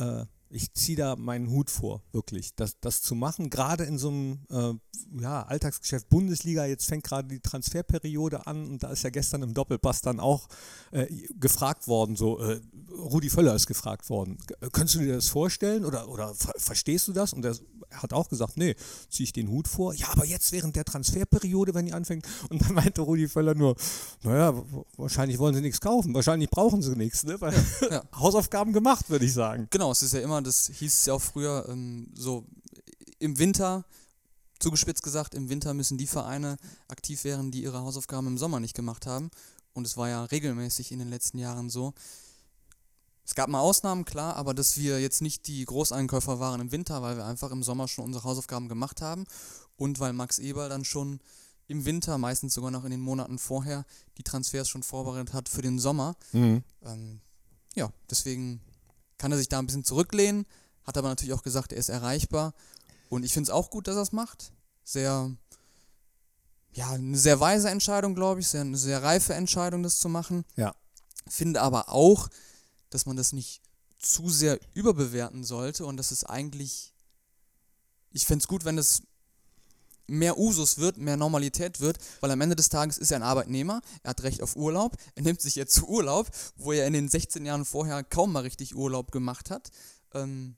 äh, 0.00 0.24
ich 0.50 0.72
ziehe 0.72 0.96
da 0.96 1.14
meinen 1.16 1.50
Hut 1.50 1.68
vor, 1.68 2.02
wirklich, 2.12 2.54
das, 2.54 2.80
das 2.80 3.02
zu 3.02 3.14
machen, 3.14 3.50
gerade 3.50 3.84
in 3.84 3.98
so 3.98 4.08
einem 4.08 4.38
äh, 4.48 5.20
ja, 5.20 5.42
Alltagsgeschäft 5.42 6.08
Bundesliga, 6.08 6.64
jetzt 6.64 6.86
fängt 6.86 7.04
gerade 7.04 7.28
die 7.28 7.40
Transferperiode 7.40 8.46
an 8.46 8.66
und 8.66 8.82
da 8.82 8.90
ist 8.90 9.02
ja 9.02 9.10
gestern 9.10 9.42
im 9.42 9.52
Doppelpass 9.52 10.00
dann 10.00 10.20
auch 10.20 10.48
äh, 10.90 11.06
gefragt 11.38 11.86
worden, 11.86 12.16
so 12.16 12.38
äh, 12.38 12.62
Rudi 12.90 13.28
Völler 13.28 13.54
ist 13.54 13.66
gefragt 13.66 14.08
worden, 14.08 14.38
"K- 14.46 14.70
könntest 14.70 14.94
du 14.94 15.00
dir 15.00 15.16
das 15.16 15.28
vorstellen 15.28 15.84
oder, 15.84 16.08
oder 16.08 16.34
ver 16.34 16.54
verstehst 16.56 17.08
du 17.08 17.12
das? 17.12 17.34
Und 17.34 17.44
er 17.44 17.54
hat 17.92 18.12
auch 18.12 18.28
gesagt, 18.28 18.56
nee, 18.56 18.74
ziehe 19.08 19.24
ich 19.24 19.32
den 19.32 19.48
Hut 19.48 19.68
vor. 19.68 19.94
Ja, 19.94 20.08
aber 20.10 20.24
jetzt 20.24 20.52
während 20.52 20.76
der 20.76 20.84
Transferperiode, 20.84 21.74
wenn 21.74 21.86
die 21.86 21.92
anfängt. 21.92 22.26
Und 22.50 22.62
dann 22.62 22.74
meinte 22.74 23.02
Rudi 23.02 23.28
Völler 23.28 23.54
nur, 23.54 23.76
naja, 24.22 24.54
wahrscheinlich 24.96 25.38
wollen 25.38 25.54
sie 25.54 25.60
nichts 25.60 25.80
kaufen, 25.80 26.14
wahrscheinlich 26.14 26.50
brauchen 26.50 26.82
sie 26.82 26.96
nichts, 26.96 27.24
ne? 27.24 27.40
Weil 27.40 27.54
Ja. 27.90 28.02
Hausaufgaben 28.14 28.72
gemacht, 28.72 29.10
würde 29.10 29.24
ich 29.24 29.32
sagen. 29.32 29.66
Genau, 29.70 29.90
es 29.92 30.02
ist 30.02 30.14
ja 30.14 30.20
immer, 30.20 30.42
das 30.42 30.70
hieß 30.74 30.94
es 30.94 31.06
ja 31.06 31.14
auch 31.14 31.22
früher, 31.22 31.66
ähm, 31.68 32.08
so 32.14 32.44
im 33.18 33.38
Winter, 33.38 33.84
zugespitzt 34.58 35.02
gesagt, 35.02 35.34
im 35.34 35.48
Winter 35.48 35.74
müssen 35.74 35.98
die 35.98 36.06
Vereine 36.06 36.56
aktiv 36.88 37.24
werden, 37.24 37.50
die 37.50 37.62
ihre 37.62 37.80
Hausaufgaben 37.80 38.26
im 38.26 38.38
Sommer 38.38 38.60
nicht 38.60 38.74
gemacht 38.74 39.06
haben. 39.06 39.30
Und 39.72 39.86
es 39.86 39.96
war 39.96 40.08
ja 40.08 40.24
regelmäßig 40.24 40.92
in 40.92 40.98
den 40.98 41.08
letzten 41.08 41.38
Jahren 41.38 41.70
so. 41.70 41.94
Es 43.28 43.34
gab 43.34 43.50
mal 43.50 43.60
Ausnahmen, 43.60 44.06
klar, 44.06 44.36
aber 44.36 44.54
dass 44.54 44.78
wir 44.78 45.02
jetzt 45.02 45.20
nicht 45.20 45.48
die 45.48 45.62
Großeinkäufer 45.62 46.40
waren 46.40 46.62
im 46.62 46.72
Winter, 46.72 47.02
weil 47.02 47.18
wir 47.18 47.26
einfach 47.26 47.50
im 47.50 47.62
Sommer 47.62 47.86
schon 47.86 48.06
unsere 48.06 48.24
Hausaufgaben 48.24 48.70
gemacht 48.70 49.02
haben 49.02 49.26
und 49.76 50.00
weil 50.00 50.14
Max 50.14 50.38
Eberl 50.38 50.70
dann 50.70 50.86
schon 50.86 51.20
im 51.66 51.84
Winter, 51.84 52.16
meistens 52.16 52.54
sogar 52.54 52.70
noch 52.70 52.84
in 52.84 52.90
den 52.90 53.02
Monaten 53.02 53.38
vorher, 53.38 53.84
die 54.16 54.22
Transfers 54.22 54.70
schon 54.70 54.82
vorbereitet 54.82 55.34
hat 55.34 55.50
für 55.50 55.60
den 55.60 55.78
Sommer. 55.78 56.16
Mhm. 56.32 56.62
Ähm, 56.82 57.20
ja, 57.74 57.92
deswegen 58.10 58.62
kann 59.18 59.30
er 59.30 59.36
sich 59.36 59.50
da 59.50 59.58
ein 59.58 59.66
bisschen 59.66 59.84
zurücklehnen, 59.84 60.46
hat 60.84 60.96
aber 60.96 61.08
natürlich 61.08 61.34
auch 61.34 61.42
gesagt, 61.42 61.74
er 61.74 61.78
ist 61.78 61.90
erreichbar. 61.90 62.54
Und 63.10 63.26
ich 63.26 63.34
finde 63.34 63.48
es 63.48 63.54
auch 63.54 63.68
gut, 63.68 63.88
dass 63.88 63.96
er 63.96 64.02
es 64.02 64.12
macht. 64.12 64.52
Sehr, 64.84 65.30
ja, 66.72 66.92
eine 66.92 67.18
sehr 67.18 67.40
weise 67.40 67.68
Entscheidung, 67.68 68.14
glaube 68.14 68.40
ich, 68.40 68.48
sehr, 68.48 68.62
eine 68.62 68.78
sehr 68.78 69.02
reife 69.02 69.34
Entscheidung, 69.34 69.82
das 69.82 70.00
zu 70.00 70.08
machen. 70.08 70.46
Ja. 70.56 70.74
Finde 71.28 71.60
aber 71.60 71.90
auch, 71.90 72.30
dass 72.90 73.06
man 73.06 73.16
das 73.16 73.32
nicht 73.32 73.60
zu 73.98 74.28
sehr 74.28 74.58
überbewerten 74.74 75.44
sollte 75.44 75.84
und 75.84 75.96
dass 75.96 76.10
es 76.10 76.24
eigentlich, 76.24 76.92
ich 78.12 78.26
fände 78.26 78.42
es 78.42 78.48
gut, 78.48 78.64
wenn 78.64 78.78
es 78.78 79.02
mehr 80.06 80.38
Usus 80.38 80.78
wird, 80.78 80.96
mehr 80.96 81.16
Normalität 81.16 81.80
wird, 81.80 81.98
weil 82.20 82.30
am 82.30 82.40
Ende 82.40 82.56
des 82.56 82.70
Tages 82.70 82.96
ist 82.96 83.10
er 83.10 83.16
ein 83.16 83.22
Arbeitnehmer, 83.22 83.82
er 84.02 84.10
hat 84.10 84.22
Recht 84.22 84.42
auf 84.42 84.56
Urlaub, 84.56 84.96
er 85.14 85.22
nimmt 85.22 85.40
sich 85.42 85.54
jetzt 85.54 85.82
Urlaub, 85.86 86.30
wo 86.56 86.72
er 86.72 86.86
in 86.86 86.94
den 86.94 87.08
16 87.08 87.44
Jahren 87.44 87.64
vorher 87.64 88.02
kaum 88.04 88.32
mal 88.32 88.40
richtig 88.42 88.74
Urlaub 88.74 89.12
gemacht 89.12 89.50
hat. 89.50 89.70
Ähm, 90.14 90.56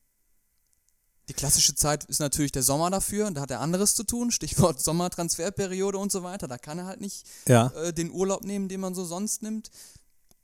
die 1.29 1.35
klassische 1.35 1.75
Zeit 1.75 2.05
ist 2.05 2.19
natürlich 2.19 2.53
der 2.53 2.63
Sommer 2.63 2.91
dafür, 2.91 3.31
da 3.31 3.41
hat 3.41 3.51
er 3.51 3.61
anderes 3.61 3.95
zu 3.95 4.05
tun, 4.05 4.31
Stichwort 4.33 4.81
Sommertransferperiode 4.81 5.97
und 5.99 6.11
so 6.13 6.23
weiter, 6.23 6.47
da 6.49 6.59
kann 6.59 6.79
er 6.79 6.87
halt 6.87 7.01
nicht 7.01 7.25
Ja. 7.49 7.69
äh, 7.69 7.93
den 7.93 8.11
Urlaub 8.11 8.45
nehmen, 8.45 8.69
den 8.69 8.81
man 8.81 8.95
so 8.95 9.05
sonst 9.05 9.43
nimmt. 9.43 9.71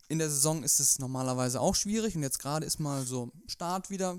In 0.08 0.18
der 0.18 0.30
Saison 0.30 0.62
ist 0.62 0.80
es 0.80 0.98
normalerweise 0.98 1.60
auch 1.60 1.74
schwierig 1.74 2.14
und 2.16 2.22
jetzt 2.22 2.38
gerade 2.38 2.64
ist 2.64 2.78
mal 2.78 3.04
so 3.04 3.30
Start 3.46 3.90
wieder. 3.90 4.18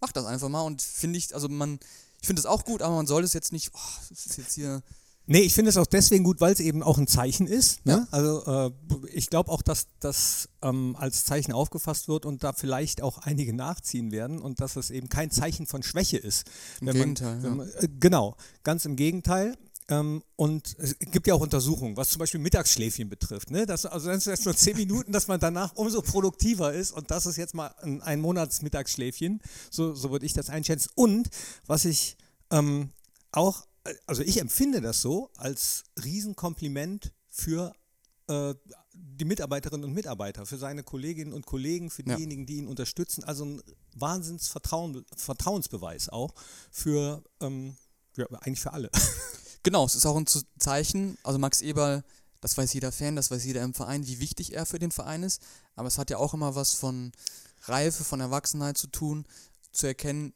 Macht 0.00 0.16
das 0.16 0.26
einfach 0.26 0.48
mal 0.48 0.62
und 0.62 0.82
finde 0.82 1.18
ich, 1.18 1.34
also 1.34 1.48
man, 1.48 1.78
ich 2.20 2.26
finde 2.26 2.40
es 2.40 2.46
auch 2.46 2.64
gut, 2.64 2.82
aber 2.82 2.94
man 2.94 3.06
soll 3.06 3.24
es 3.24 3.32
jetzt 3.32 3.52
nicht, 3.52 3.70
oh, 3.74 4.00
das 4.08 4.26
ist 4.26 4.36
jetzt 4.38 4.54
hier. 4.54 4.82
Nee, 5.30 5.40
ich 5.40 5.54
finde 5.54 5.68
es 5.68 5.76
auch 5.76 5.86
deswegen 5.86 6.24
gut, 6.24 6.40
weil 6.40 6.54
es 6.54 6.60
eben 6.60 6.82
auch 6.82 6.96
ein 6.96 7.06
Zeichen 7.06 7.46
ist. 7.46 7.84
Ne? 7.84 8.08
Also 8.10 8.44
äh, 8.46 8.70
ich 9.12 9.28
glaube 9.28 9.50
auch, 9.50 9.60
dass 9.60 9.86
das 10.00 10.48
ähm, 10.62 10.96
als 10.98 11.26
Zeichen 11.26 11.52
aufgefasst 11.52 12.08
wird 12.08 12.24
und 12.24 12.42
da 12.42 12.54
vielleicht 12.54 13.02
auch 13.02 13.18
einige 13.18 13.52
nachziehen 13.52 14.10
werden 14.10 14.40
und 14.40 14.60
dass 14.60 14.76
es 14.76 14.90
eben 14.90 15.10
kein 15.10 15.30
Zeichen 15.30 15.66
von 15.66 15.82
Schwäche 15.82 16.16
ist. 16.16 16.46
Im 16.80 16.86
Gegenteil, 16.88 17.36
Man, 17.36 17.44
ja. 17.44 17.50
man, 17.50 17.68
äh, 17.68 17.88
genau, 18.00 18.36
ganz 18.62 18.86
im 18.86 18.96
Gegenteil. 18.96 19.58
Ähm, 19.90 20.22
und 20.36 20.76
es 20.78 20.98
gibt 20.98 21.26
ja 21.26 21.34
auch 21.34 21.40
Untersuchungen, 21.40 21.96
was 21.96 22.10
zum 22.10 22.18
Beispiel 22.20 22.40
Mittagsschläfchen 22.40 23.08
betrifft. 23.08 23.50
Ne? 23.50 23.64
Das, 23.64 23.86
also 23.86 24.08
das 24.08 24.24
sind 24.24 24.32
jetzt 24.32 24.44
nur 24.44 24.54
zehn 24.56 24.76
Minuten, 24.76 25.12
dass 25.12 25.28
man 25.28 25.40
danach 25.40 25.74
umso 25.76 26.02
produktiver 26.02 26.74
ist. 26.74 26.92
Und 26.92 27.10
das 27.10 27.24
ist 27.26 27.36
jetzt 27.36 27.54
mal 27.54 27.68
ein, 27.82 28.02
ein 28.02 28.20
Monatsmittagsschläfchen. 28.20 29.40
So, 29.70 29.94
so 29.94 30.10
würde 30.10 30.26
ich 30.26 30.34
das 30.34 30.50
einschätzen. 30.50 30.90
Und 30.94 31.30
was 31.66 31.84
ich 31.86 32.16
ähm, 32.50 32.92
auch, 33.32 33.66
also 34.06 34.22
ich 34.22 34.40
empfinde 34.40 34.80
das 34.82 35.00
so 35.00 35.30
als 35.36 35.84
Riesenkompliment 36.04 37.12
für 37.30 37.74
äh, 38.28 38.54
die 38.92 39.24
Mitarbeiterinnen 39.24 39.84
und 39.84 39.94
Mitarbeiter, 39.94 40.44
für 40.44 40.58
seine 40.58 40.82
Kolleginnen 40.82 41.32
und 41.32 41.46
Kollegen, 41.46 41.88
für 41.88 42.02
Ja. 42.06 42.16
diejenigen, 42.16 42.44
die 42.46 42.56
ihn 42.58 42.66
unterstützen. 42.68 43.24
Also 43.24 43.44
ein 43.44 43.62
Wahnsinns 43.94 44.48
Vertrauen, 44.48 45.06
Vertrauensbeweis 45.16 46.08
auch 46.10 46.34
für, 46.70 47.22
ähm, 47.40 47.76
ja, 48.16 48.26
eigentlich 48.40 48.60
für 48.60 48.72
alle. 48.72 48.90
Genau, 49.62 49.84
es 49.84 49.94
ist 49.94 50.06
auch 50.06 50.16
ein 50.16 50.26
Zeichen, 50.58 51.18
also 51.22 51.38
Max 51.38 51.60
Eberl, 51.60 52.04
das 52.40 52.56
weiß 52.56 52.72
jeder 52.72 52.92
Fan, 52.92 53.16
das 53.16 53.30
weiß 53.30 53.44
jeder 53.44 53.62
im 53.62 53.74
Verein, 53.74 54.06
wie 54.06 54.20
wichtig 54.20 54.54
er 54.54 54.64
für 54.66 54.78
den 54.78 54.92
Verein 54.92 55.22
ist, 55.22 55.42
aber 55.74 55.88
es 55.88 55.98
hat 55.98 56.10
ja 56.10 56.18
auch 56.18 56.34
immer 56.34 56.54
was 56.54 56.72
von 56.74 57.12
Reife, 57.62 58.04
von 58.04 58.20
Erwachsenheit 58.20 58.78
zu 58.78 58.86
tun, 58.86 59.26
zu 59.72 59.86
erkennen, 59.86 60.32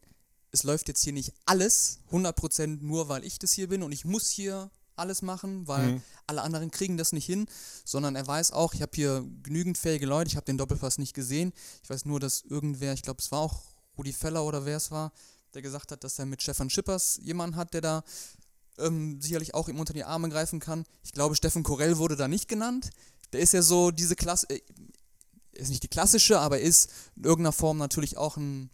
es 0.51 0.63
läuft 0.63 0.87
jetzt 0.87 1.01
hier 1.03 1.13
nicht 1.13 1.33
alles 1.45 1.99
100% 2.11 2.83
nur, 2.83 3.09
weil 3.09 3.23
ich 3.23 3.39
das 3.39 3.53
hier 3.53 3.67
bin 3.69 3.81
und 3.81 3.91
ich 3.91 4.05
muss 4.05 4.29
hier 4.29 4.69
alles 4.95 5.23
machen, 5.23 5.67
weil 5.67 5.93
Mhm. 5.93 6.01
alle 6.27 6.41
anderen 6.43 6.69
kriegen 6.69 6.97
das 6.97 7.13
nicht 7.13 7.25
hin, 7.25 7.47
sondern 7.83 8.15
er 8.15 8.27
weiß 8.27 8.51
auch, 8.51 8.75
ich 8.75 8.81
habe 8.83 8.91
hier 8.93 9.25
genügend 9.41 9.77
fähige 9.79 10.05
Leute, 10.05 10.27
ich 10.27 10.35
habe 10.35 10.45
den 10.45 10.57
Doppelpass 10.59 10.99
nicht 10.99 11.15
gesehen. 11.15 11.51
Ich 11.81 11.89
weiß 11.89 12.05
nur, 12.05 12.19
dass 12.19 12.41
irgendwer, 12.43 12.93
ich 12.93 13.01
glaube, 13.01 13.19
es 13.19 13.31
war 13.31 13.39
auch 13.39 13.63
Rudi 13.97 14.13
Feller 14.13 14.43
oder 14.45 14.65
wer 14.65 14.77
es 14.77 14.91
war, 14.91 15.11
der 15.55 15.63
gesagt 15.63 15.91
hat, 15.91 16.03
dass 16.03 16.19
er 16.19 16.27
mit 16.27 16.43
Stefan 16.43 16.69
Schippers 16.69 17.19
jemanden 17.23 17.55
hat, 17.55 17.73
der 17.73 17.81
da 17.81 18.03
ähm, 18.77 19.21
sicherlich 19.21 19.53
auch 19.53 19.69
ihm 19.69 19.79
unter 19.79 19.93
die 19.93 20.03
Arme 20.03 20.29
greifen 20.29 20.59
kann. 20.59 20.85
Ich 21.03 21.11
glaube, 21.11 21.35
Steffen 21.35 21.63
Korell 21.63 21.97
wurde 21.97 22.15
da 22.15 22.27
nicht 22.27 22.47
genannt. 22.47 22.89
Der 23.31 23.39
ist 23.41 23.53
ja 23.53 23.61
so 23.61 23.91
diese 23.91 24.15
Klasse, 24.15 24.47
äh, 24.49 24.61
ist 25.53 25.69
nicht 25.69 25.83
die 25.83 25.87
klassische, 25.87 26.39
aber 26.39 26.59
ist 26.59 26.89
in 27.15 27.23
irgendeiner 27.23 27.51
Form 27.51 27.77
natürlich 27.77 28.17
auch 28.17 28.37
ein 28.37 28.69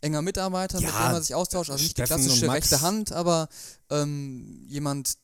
enger 0.00 0.22
Mitarbeiter, 0.22 0.80
mit 0.80 0.88
Ja, 0.88 1.08
dem 1.08 1.16
er 1.16 1.22
sich 1.22 1.34
austauscht. 1.34 1.70
Also 1.70 1.82
nicht 1.82 1.96
die 1.98 2.02
Steffen 2.02 2.22
und 2.22 2.26
klassische 2.26 2.50
rechte 2.50 2.80
Hand, 2.80 3.12
aber 3.12 3.48
ähm, 3.90 4.64
jemand, 4.68 5.18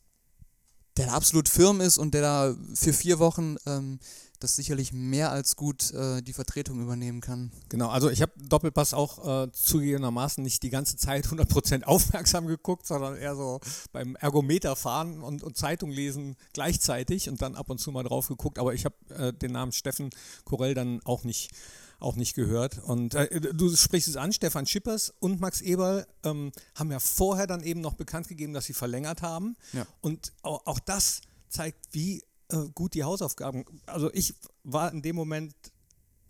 der 0.97 1.07
da 1.07 1.13
absolut 1.13 1.49
firm 1.49 1.81
ist 1.81 1.99
und 1.99 2.13
der 2.13 2.23
da 2.23 2.57
für 2.75 2.93
vier 2.93 3.19
Wochen 3.19 3.57
ähm, 3.67 3.99
das 4.39 4.57
sicherlich 4.57 4.93
mehr 4.93 5.31
als 5.31 5.57
gut 5.57 5.93
äh, 5.93 6.23
die 6.23 6.33
Vertretung 6.33 6.81
übernehmen 6.81 7.21
kann. 7.21 7.51
Genau, 7.69 7.89
also 7.89 8.11
ich 8.11 8.23
habe 8.23 8.33
Doppelpass 8.37 8.95
auch 8.95 9.45
äh, 9.45 9.53
zugegebenermaßen 9.53 10.43
nicht 10.43 10.63
die 10.63 10.71
ganze 10.71 10.97
Zeit 10.97 11.27
100% 11.27 11.83
aufmerksam 11.85 12.47
geguckt, 12.47 12.87
sondern 12.87 13.17
eher 13.17 13.35
so 13.35 13.61
beim 13.93 14.17
Ergometer 14.17 14.77
fahren 14.77 15.23
und, 15.23 15.43
und 15.43 15.57
Zeitung 15.57 15.91
lesen 15.91 16.37
gleichzeitig 16.53 17.29
und 17.29 17.43
dann 17.43 17.55
ab 17.55 17.71
und 17.71 17.79
zu 17.79 17.93
mal 17.93 18.03
drauf 18.03 18.29
geguckt. 18.29 18.59
Aber 18.59 18.75
ich 18.75 18.85
habe 18.85 18.95
äh, 19.11 19.33
den 19.33 19.53
Namen 19.53 19.73
Steffen 19.73 20.11
Korell 20.45 20.75
dann 20.75 21.01
auch 21.05 21.25
nicht, 21.25 21.51
auch 21.99 22.17
nicht 22.17 22.35
gehört. 22.35 22.79
Und 22.85 23.15
äh, 23.15 23.41
du 23.41 23.75
sprichst 23.75 24.09
es 24.09 24.17
an, 24.17 24.33
Stefan 24.33 24.67
Schippers 24.67 25.15
und 25.19 25.41
Max 25.41 25.61
Eberl 25.61 26.07
ähm, 26.25 26.53
haben 26.75 26.91
ja 26.91 27.01
vorher 27.01 27.47
dann 27.47 27.63
eben 27.63 27.81
noch 27.81 27.95
bekannt 27.95 28.29
gegeben, 28.29 28.53
dass 28.53 28.67
sie 28.67 28.75
verlängert 28.75 29.23
haben. 29.23 29.57
Ja. 29.73 29.87
Und 30.01 30.33
auch, 30.43 30.67
auch 30.67 30.79
das 30.79 31.21
zeigt, 31.49 31.79
wie 31.93 32.23
äh, 32.51 32.69
gut 32.75 32.95
die 32.95 33.05
Hausaufgaben. 33.05 33.65
Also 33.87 34.11
ich 34.13 34.35
war 34.65 34.93
in 34.93 35.03
dem 35.03 35.17
Moment 35.17 35.55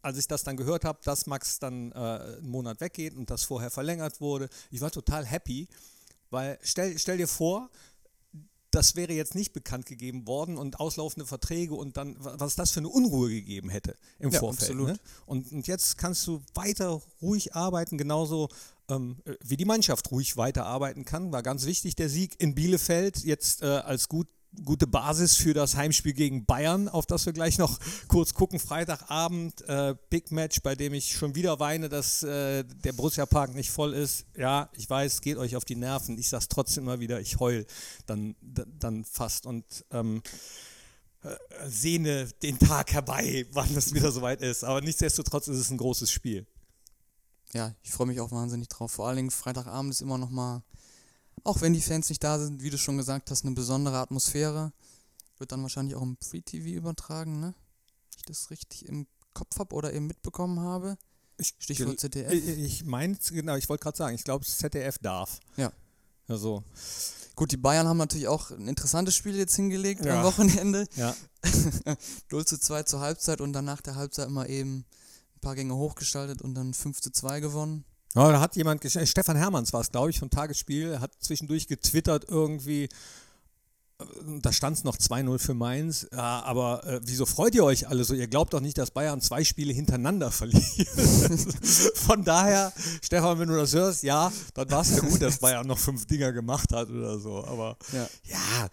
als 0.03 0.19
ich 0.19 0.29
das 0.29 0.45
dann 0.45 0.57
gehört 0.57 0.85
habe, 0.85 1.01
dass 1.03 1.27
Max 1.27 1.59
dann 1.59 1.91
äh, 1.91 1.95
einen 1.97 2.49
Monat 2.49 2.81
weggeht 2.81 3.17
und 3.17 3.29
das 3.29 3.43
vorher 3.43 3.71
verlängert 3.71 4.21
wurde, 4.21 4.49
ich 4.71 4.81
war 4.81 4.93
total 4.93 5.27
happy, 5.27 5.67
weil 6.31 6.61
stell, 6.63 6.97
stell 6.97 7.17
dir 7.17 7.27
vor, 7.27 7.69
das 8.71 8.95
wäre 8.95 9.13
jetzt 9.15 9.35
nicht 9.35 9.53
bekannt 9.53 9.87
gegeben 9.87 10.29
worden 10.29 10.59
und 10.59 10.79
auslaufende 10.79 11.27
Verträge 11.27 11.75
und 11.75 11.97
dann, 11.97 12.23
wa- 12.23 12.37
was 12.39 12.55
das 12.55 12.71
für 12.71 12.79
eine 12.79 12.89
Unruhe 12.89 13.31
gegeben 13.31 13.69
hätte 13.69 13.97
im 14.21 14.31
Ja, 14.31 14.39
Vorfeld. 14.39 14.71
absolut. 14.71 14.89
Ne? 14.91 14.99
Und, 15.25 15.51
und 15.51 15.67
jetzt 15.67 15.99
kannst 15.99 16.25
du 16.29 16.41
weiter 16.55 17.03
ruhig 17.21 17.57
arbeiten, 17.57 17.99
genauso 17.99 18.49
ähm, 18.89 19.17
äh, 19.25 19.35
wie 19.43 19.57
die 19.57 19.65
Mannschaft 19.65 20.13
ruhig 20.13 20.37
weiterarbeiten 20.37 21.05
kann. 21.05 21.33
War 21.33 21.43
ganz 21.43 21.65
wichtig 21.65 21.97
der 21.97 22.09
Sieg 22.11 22.41
in 22.41 22.55
Bielefeld, 22.55 23.25
jetzt 23.25 23.63
äh, 23.63 23.67
als 23.67 24.09
gut 24.09 24.29
gute 24.65 24.87
Basis 24.87 25.37
für 25.37 25.55
das 25.55 25.77
Heimspiel 25.77 26.13
gegen 26.13 26.47
Bayern, 26.47 26.89
auf 26.89 27.07
das 27.07 27.27
wir 27.27 27.33
gleich 27.33 27.59
noch 27.59 27.79
kurz 28.09 28.35
gucken. 28.35 28.59
Freitagabend, 28.59 29.63
äh, 29.69 29.95
Big 30.11 30.31
Match, 30.31 30.61
bei 30.63 30.75
dem 30.75 30.95
ich 30.95 31.17
schon 31.17 31.35
wieder 31.35 31.61
weine, 31.61 31.89
dass 31.89 32.23
äh, 32.23 32.65
der 32.65 32.93
Borussia 32.93 33.27
Park 33.27 33.55
nicht 33.55 33.71
voll 33.71 33.95
ist. 33.95 34.27
Ja, 34.37 34.71
ich 34.77 34.89
weiß, 34.89 35.21
geht 35.21 35.37
euch 35.37 35.57
auf 35.57 35.65
die 35.65 35.77
Nerven. 35.77 36.19
Ich 36.19 36.29
sag's 36.29 36.49
trotzdem 36.49 36.85
immer 36.85 37.01
wieder, 37.01 37.21
ich 37.21 37.39
heul 37.39 37.67
dann, 38.07 38.37
dann 38.41 39.05
fast 39.05 39.47
und 39.47 39.65
ähm, 39.91 40.23
äh, 41.23 41.37
sehne 41.69 42.29
den 42.43 42.59
Tag 42.59 42.93
herbei, 42.93 43.47
wann 43.53 43.75
es 43.77 43.95
wieder 43.95 44.13
soweit 44.13 44.41
ist. 44.43 44.65
Aber 44.65 44.81
nichtsdestotrotz 44.81 45.49
ist 45.49 45.59
es 45.59 45.71
ein 45.71 45.79
großes 45.79 46.11
Spiel. 46.11 46.47
Ja, 47.53 47.75
ich 47.83 47.91
freue 47.91 48.07
mich 48.09 48.21
auch 48.21 48.33
wahnsinnig 48.33 48.69
drauf. 48.69 48.93
Vor 48.93 49.07
allen 49.07 49.17
Dingen 49.17 49.31
Freitagabend 49.31 49.93
ist 49.93 50.03
immer 50.03 50.19
noch 50.19 50.31
mal, 50.31 50.63
auch 51.47 51.61
wenn 51.61 51.73
die 51.73 51.81
Fans 51.81 52.09
nicht 52.09 52.23
da 52.23 52.39
sind, 52.39 52.63
wie 52.63 52.71
du 52.71 52.79
schon 52.79 52.97
gesagt 52.99 53.31
hast, 53.31 53.45
eine 53.45 53.55
besondere 53.55 53.99
Atmosphäre. 53.99 54.73
Wird 55.39 55.53
dann 55.53 55.63
wahrscheinlich 55.63 55.95
auch 55.97 56.03
im 56.03 56.17
Free 56.23 56.41
TV 56.43 56.69
übertragen, 56.69 57.41
ne? 57.41 57.55
Ich 58.17 58.25
das 58.25 58.51
richtig 58.51 58.87
im 58.87 59.07
Kopf 59.35 59.59
habe 59.59 59.75
oder 59.75 59.93
eben 59.93 60.07
mitbekommen 60.07 60.61
habe. 60.61 60.97
Ich, 61.39 61.55
Stichwort 61.59 62.01
ZDF. 62.01 62.33
Ich, 62.33 62.47
ich 62.49 62.85
meine, 62.85 63.17
genau, 63.31 63.57
ich 63.57 63.69
wollte 63.69 63.83
gerade 63.83 63.99
sagen, 63.99 64.15
ich 64.15 64.25
glaube, 64.25 64.47
ZDF 64.47 64.99
darf. 64.99 65.41
Ja. 65.57 65.73
Also, 66.29 66.65
Gut, 67.37 67.53
die 67.53 67.59
Bayern 67.59 67.87
haben 67.87 67.99
natürlich 67.99 68.29
auch 68.29 68.51
ein 68.51 68.67
interessantes 68.67 69.15
Spiel 69.15 69.37
jetzt 69.37 69.55
hingelegt 69.55 70.05
Ja. 70.07 70.19
am 70.21 70.25
Wochenende. 70.25 70.87
ja. 70.97 71.15
0 72.31 72.47
zu 72.47 72.59
2 72.59 72.85
zur 72.85 73.01
Halbzeit 73.01 73.43
und 73.43 73.53
dann 73.53 73.67
nach 73.67 73.83
der 73.83 73.95
Halbzeit 73.95 74.31
mal 74.31 74.49
eben 74.49 74.87
ein 75.37 75.41
paar 75.43 75.55
Gänge 75.55 75.77
hochgestaltet 75.77 76.41
und 76.41 76.55
dann 76.55 76.73
5 76.73 76.99
zu 77.03 77.11
2 77.11 77.41
gewonnen. 77.41 77.85
Ja, 78.17 78.33
da 78.33 78.41
hat 78.41 78.57
jemand, 78.57 78.83
äh, 78.83 79.07
Stefan 79.07 79.37
Hermanns 79.37 79.75
war 79.75 79.83
es, 79.83 79.93
glaube 79.93 80.09
ich, 80.09 80.19
vom 80.19 80.31
Tagesspiel, 80.31 81.01
hat 81.01 81.13
zwischendurch 81.21 81.69
getwittert 81.69 82.25
irgendwie, 82.29 82.85
äh, 82.85 84.05
da 84.41 84.53
stand 84.55 84.79
es 84.79 84.85
noch 84.85 84.97
2-0 84.97 85.39
für 85.39 85.53
Mainz, 85.53 86.07
ja, 86.11 86.43
aber 86.43 86.83
äh, 86.87 87.01
wieso 87.05 87.27
freut 87.27 87.55
ihr 87.55 87.63
euch 87.63 87.89
alle 87.89 88.05
so? 88.05 88.15
Ihr 88.15 88.27
glaubt 88.27 88.55
doch 88.55 88.61
nicht, 88.61 88.79
dass 88.79 88.91
Bayern 88.91 89.21
zwei 89.21 89.45
Spiele 89.45 89.75
hintereinander 89.75 90.31
verliert. 90.33 90.89
Von 91.95 92.25
daher, 92.25 92.73
Stefan, 93.03 93.39
wenn 93.39 93.49
du 93.49 93.57
das 93.57 93.75
hörst, 93.75 94.03
ja, 94.03 94.33
dann 94.55 94.71
war 94.71 94.81
es 94.81 94.93
ja 94.97 95.01
gut, 95.01 95.21
dass 95.21 95.37
Bayern 95.39 95.67
noch 95.67 95.79
fünf 95.79 96.07
Dinger 96.07 96.33
gemacht 96.33 96.73
hat 96.73 96.89
oder 96.89 97.19
so, 97.19 97.45
aber 97.45 97.77
Ja. 97.93 98.09
ja, 98.25 98.69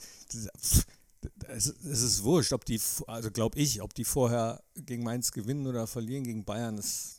es, 1.49 1.67
es 1.67 2.01
ist 2.01 2.23
wurscht, 2.23 2.53
ob 2.53 2.63
die, 2.63 2.79
also 3.07 3.29
glaube 3.29 3.59
ich, 3.59 3.81
ob 3.81 3.93
die 3.93 4.05
vorher 4.05 4.63
gegen 4.75 5.03
Mainz 5.03 5.33
gewinnen 5.33 5.67
oder 5.67 5.85
verlieren 5.85 6.23
gegen 6.23 6.45
Bayern, 6.45 6.77
ist 6.77 7.17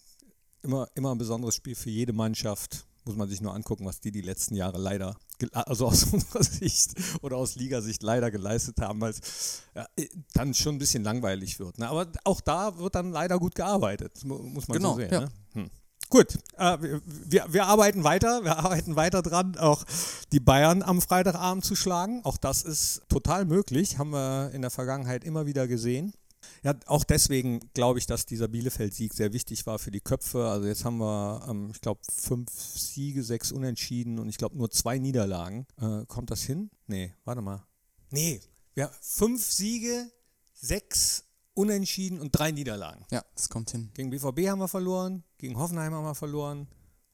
immer, 0.64 0.88
immer 0.94 1.12
ein 1.14 1.18
besonderes 1.18 1.54
Spiel 1.54 1.74
für 1.74 1.90
jede 1.90 2.12
Mannschaft. 2.12 2.86
Muss 3.06 3.16
man 3.16 3.28
sich 3.28 3.42
nur 3.42 3.54
angucken, 3.54 3.84
was 3.84 4.00
die 4.00 4.10
die 4.10 4.22
letzten 4.22 4.54
Jahre 4.56 4.78
leider, 4.78 5.14
also 5.52 5.86
aus 5.88 6.04
unserer 6.12 6.42
Sicht 6.42 6.94
oder 7.20 7.36
aus 7.36 7.54
Ligasicht 7.54 8.02
leider 8.02 8.30
geleistet 8.30 8.80
haben, 8.80 8.98
weil 9.02 9.10
es 9.10 9.62
ja, 9.74 9.86
dann 10.32 10.54
schon 10.54 10.76
ein 10.76 10.78
bisschen 10.78 11.04
langweilig 11.04 11.58
wird. 11.60 11.78
Ne? 11.78 11.86
Aber 11.88 12.06
auch 12.24 12.40
da 12.40 12.78
wird 12.78 12.94
dann 12.94 13.10
leider 13.12 13.38
gut 13.38 13.54
gearbeitet, 13.54 14.24
mu- 14.24 14.38
muss 14.38 14.68
man 14.68 14.78
Genau, 14.78 14.92
so 14.94 15.00
sehen. 15.00 15.10
ja. 15.12 15.20
Ne? 15.20 15.28
Hm. 15.52 15.70
Gut, 16.08 16.38
äh, 16.56 16.78
wir, 17.04 17.44
wir 17.50 17.66
arbeiten 17.66 18.04
weiter, 18.04 18.42
wir 18.44 18.56
arbeiten 18.58 18.96
weiter 18.96 19.20
dran, 19.20 19.56
auch 19.58 19.84
die 20.32 20.40
Bayern 20.40 20.82
am 20.82 21.02
Freitagabend 21.02 21.64
zu 21.64 21.74
schlagen. 21.76 22.20
Auch 22.24 22.36
das 22.38 22.62
ist 22.62 23.02
total 23.10 23.44
möglich, 23.44 23.98
haben 23.98 24.10
wir 24.10 24.50
in 24.54 24.62
der 24.62 24.70
Vergangenheit 24.70 25.24
immer 25.24 25.44
wieder 25.44 25.66
gesehen. 25.68 26.14
Ja, 26.62 26.74
auch 26.86 27.04
deswegen 27.04 27.60
glaube 27.74 27.98
ich, 27.98 28.06
dass 28.06 28.26
dieser 28.26 28.48
Bielefeld-Sieg 28.48 29.14
sehr 29.14 29.32
wichtig 29.32 29.66
war 29.66 29.78
für 29.78 29.90
die 29.90 30.00
Köpfe. 30.00 30.46
Also 30.48 30.66
jetzt 30.66 30.84
haben 30.84 30.98
wir, 30.98 31.46
ähm, 31.48 31.70
ich 31.70 31.80
glaube, 31.80 32.00
fünf 32.10 32.50
Siege, 32.50 33.22
sechs 33.22 33.52
Unentschieden 33.52 34.18
und 34.18 34.28
ich 34.28 34.38
glaube 34.38 34.56
nur 34.56 34.70
zwei 34.70 34.98
Niederlagen. 34.98 35.66
Äh, 35.80 36.06
kommt 36.06 36.30
das 36.30 36.42
hin? 36.42 36.70
Nee, 36.86 37.14
warte 37.24 37.42
mal. 37.42 37.66
Nee, 38.10 38.40
ja, 38.74 38.90
fünf 39.00 39.44
Siege, 39.44 40.10
sechs 40.52 41.24
Unentschieden 41.54 42.20
und 42.20 42.30
drei 42.32 42.50
Niederlagen. 42.50 43.06
Ja, 43.10 43.24
das 43.34 43.48
kommt 43.48 43.70
hin. 43.70 43.90
Gegen 43.94 44.10
BVB 44.10 44.48
haben 44.48 44.58
wir 44.58 44.68
verloren, 44.68 45.22
gegen 45.38 45.56
Hoffenheim 45.56 45.94
haben 45.94 46.04
wir 46.04 46.14
verloren 46.14 46.66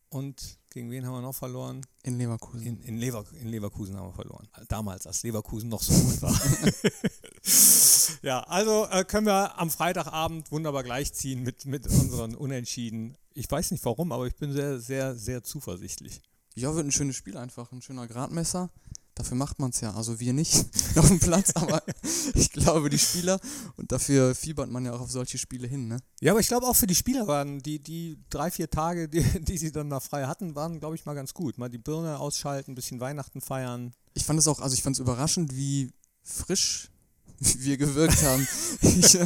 und 0.08 0.58
gegen 0.70 0.90
wen 0.90 1.04
haben 1.04 1.14
wir 1.14 1.20
noch 1.20 1.34
verloren? 1.34 1.84
In 2.04 2.16
Leverkusen. 2.16 2.66
In, 2.66 2.80
in, 2.82 2.98
Lever, 2.98 3.24
in 3.40 3.48
Leverkusen 3.48 3.96
haben 3.96 4.08
wir 4.08 4.14
verloren. 4.14 4.48
Damals, 4.68 5.06
als 5.06 5.22
Leverkusen 5.24 5.68
noch 5.68 5.82
so 5.82 5.92
gut 5.92 6.22
war. 6.22 6.32
ja, 8.22 8.40
also 8.40 8.86
äh, 8.90 9.04
können 9.04 9.26
wir 9.26 9.58
am 9.58 9.70
Freitagabend 9.70 10.50
wunderbar 10.50 10.82
gleichziehen 10.82 11.42
mit, 11.42 11.66
mit 11.66 11.86
unseren 11.86 12.34
Unentschieden. 12.34 13.16
Ich 13.34 13.50
weiß 13.50 13.70
nicht 13.70 13.84
warum, 13.84 14.12
aber 14.12 14.26
ich 14.26 14.36
bin 14.36 14.52
sehr, 14.52 14.78
sehr, 14.80 15.14
sehr 15.14 15.42
zuversichtlich. 15.42 16.20
Ja, 16.54 16.74
wird 16.74 16.86
ein 16.86 16.92
schönes 16.92 17.16
Spiel 17.16 17.36
einfach, 17.36 17.72
ein 17.72 17.82
schöner 17.82 18.06
Gradmesser. 18.06 18.70
Dafür 19.14 19.36
macht 19.36 19.58
man 19.58 19.70
es 19.70 19.80
ja. 19.80 19.92
Also 19.92 20.18
wir 20.18 20.32
nicht 20.32 20.54
auf 20.96 21.08
dem 21.08 21.20
Platz, 21.20 21.52
aber 21.54 21.82
ich 22.34 22.50
glaube 22.50 22.90
die 22.90 22.98
Spieler. 22.98 23.38
Und 23.76 23.92
dafür 23.92 24.34
fiebert 24.34 24.70
man 24.70 24.84
ja 24.84 24.94
auch 24.94 25.00
auf 25.00 25.10
solche 25.10 25.36
Spiele 25.36 25.66
hin, 25.66 25.88
ne? 25.88 25.98
Ja, 26.20 26.32
aber 26.32 26.40
ich 26.40 26.48
glaube 26.48 26.66
auch 26.66 26.76
für 26.76 26.86
die 26.86 26.94
Spieler 26.94 27.26
waren 27.26 27.60
die, 27.60 27.82
die 27.82 28.18
drei, 28.30 28.50
vier 28.50 28.70
Tage, 28.70 29.08
die, 29.08 29.22
die 29.44 29.58
sie 29.58 29.72
dann 29.72 29.88
mal 29.88 30.00
frei 30.00 30.26
hatten, 30.26 30.54
waren, 30.54 30.80
glaube 30.80 30.94
ich, 30.94 31.04
mal 31.04 31.14
ganz 31.14 31.34
gut. 31.34 31.58
Mal 31.58 31.68
die 31.68 31.78
Birne 31.78 32.18
ausschalten, 32.18 32.72
ein 32.72 32.74
bisschen 32.74 33.00
Weihnachten 33.00 33.40
feiern. 33.40 33.92
Ich 34.14 34.24
fand 34.24 34.38
es 34.38 34.48
auch, 34.48 34.60
also 34.60 34.74
ich 34.74 34.82
fand 34.82 34.96
es 34.96 35.00
überraschend, 35.00 35.54
wie 35.54 35.92
frisch 36.22 36.90
wir 37.40 37.76
gewirkt 37.76 38.22
haben. 38.22 38.46
ich, 38.82 39.18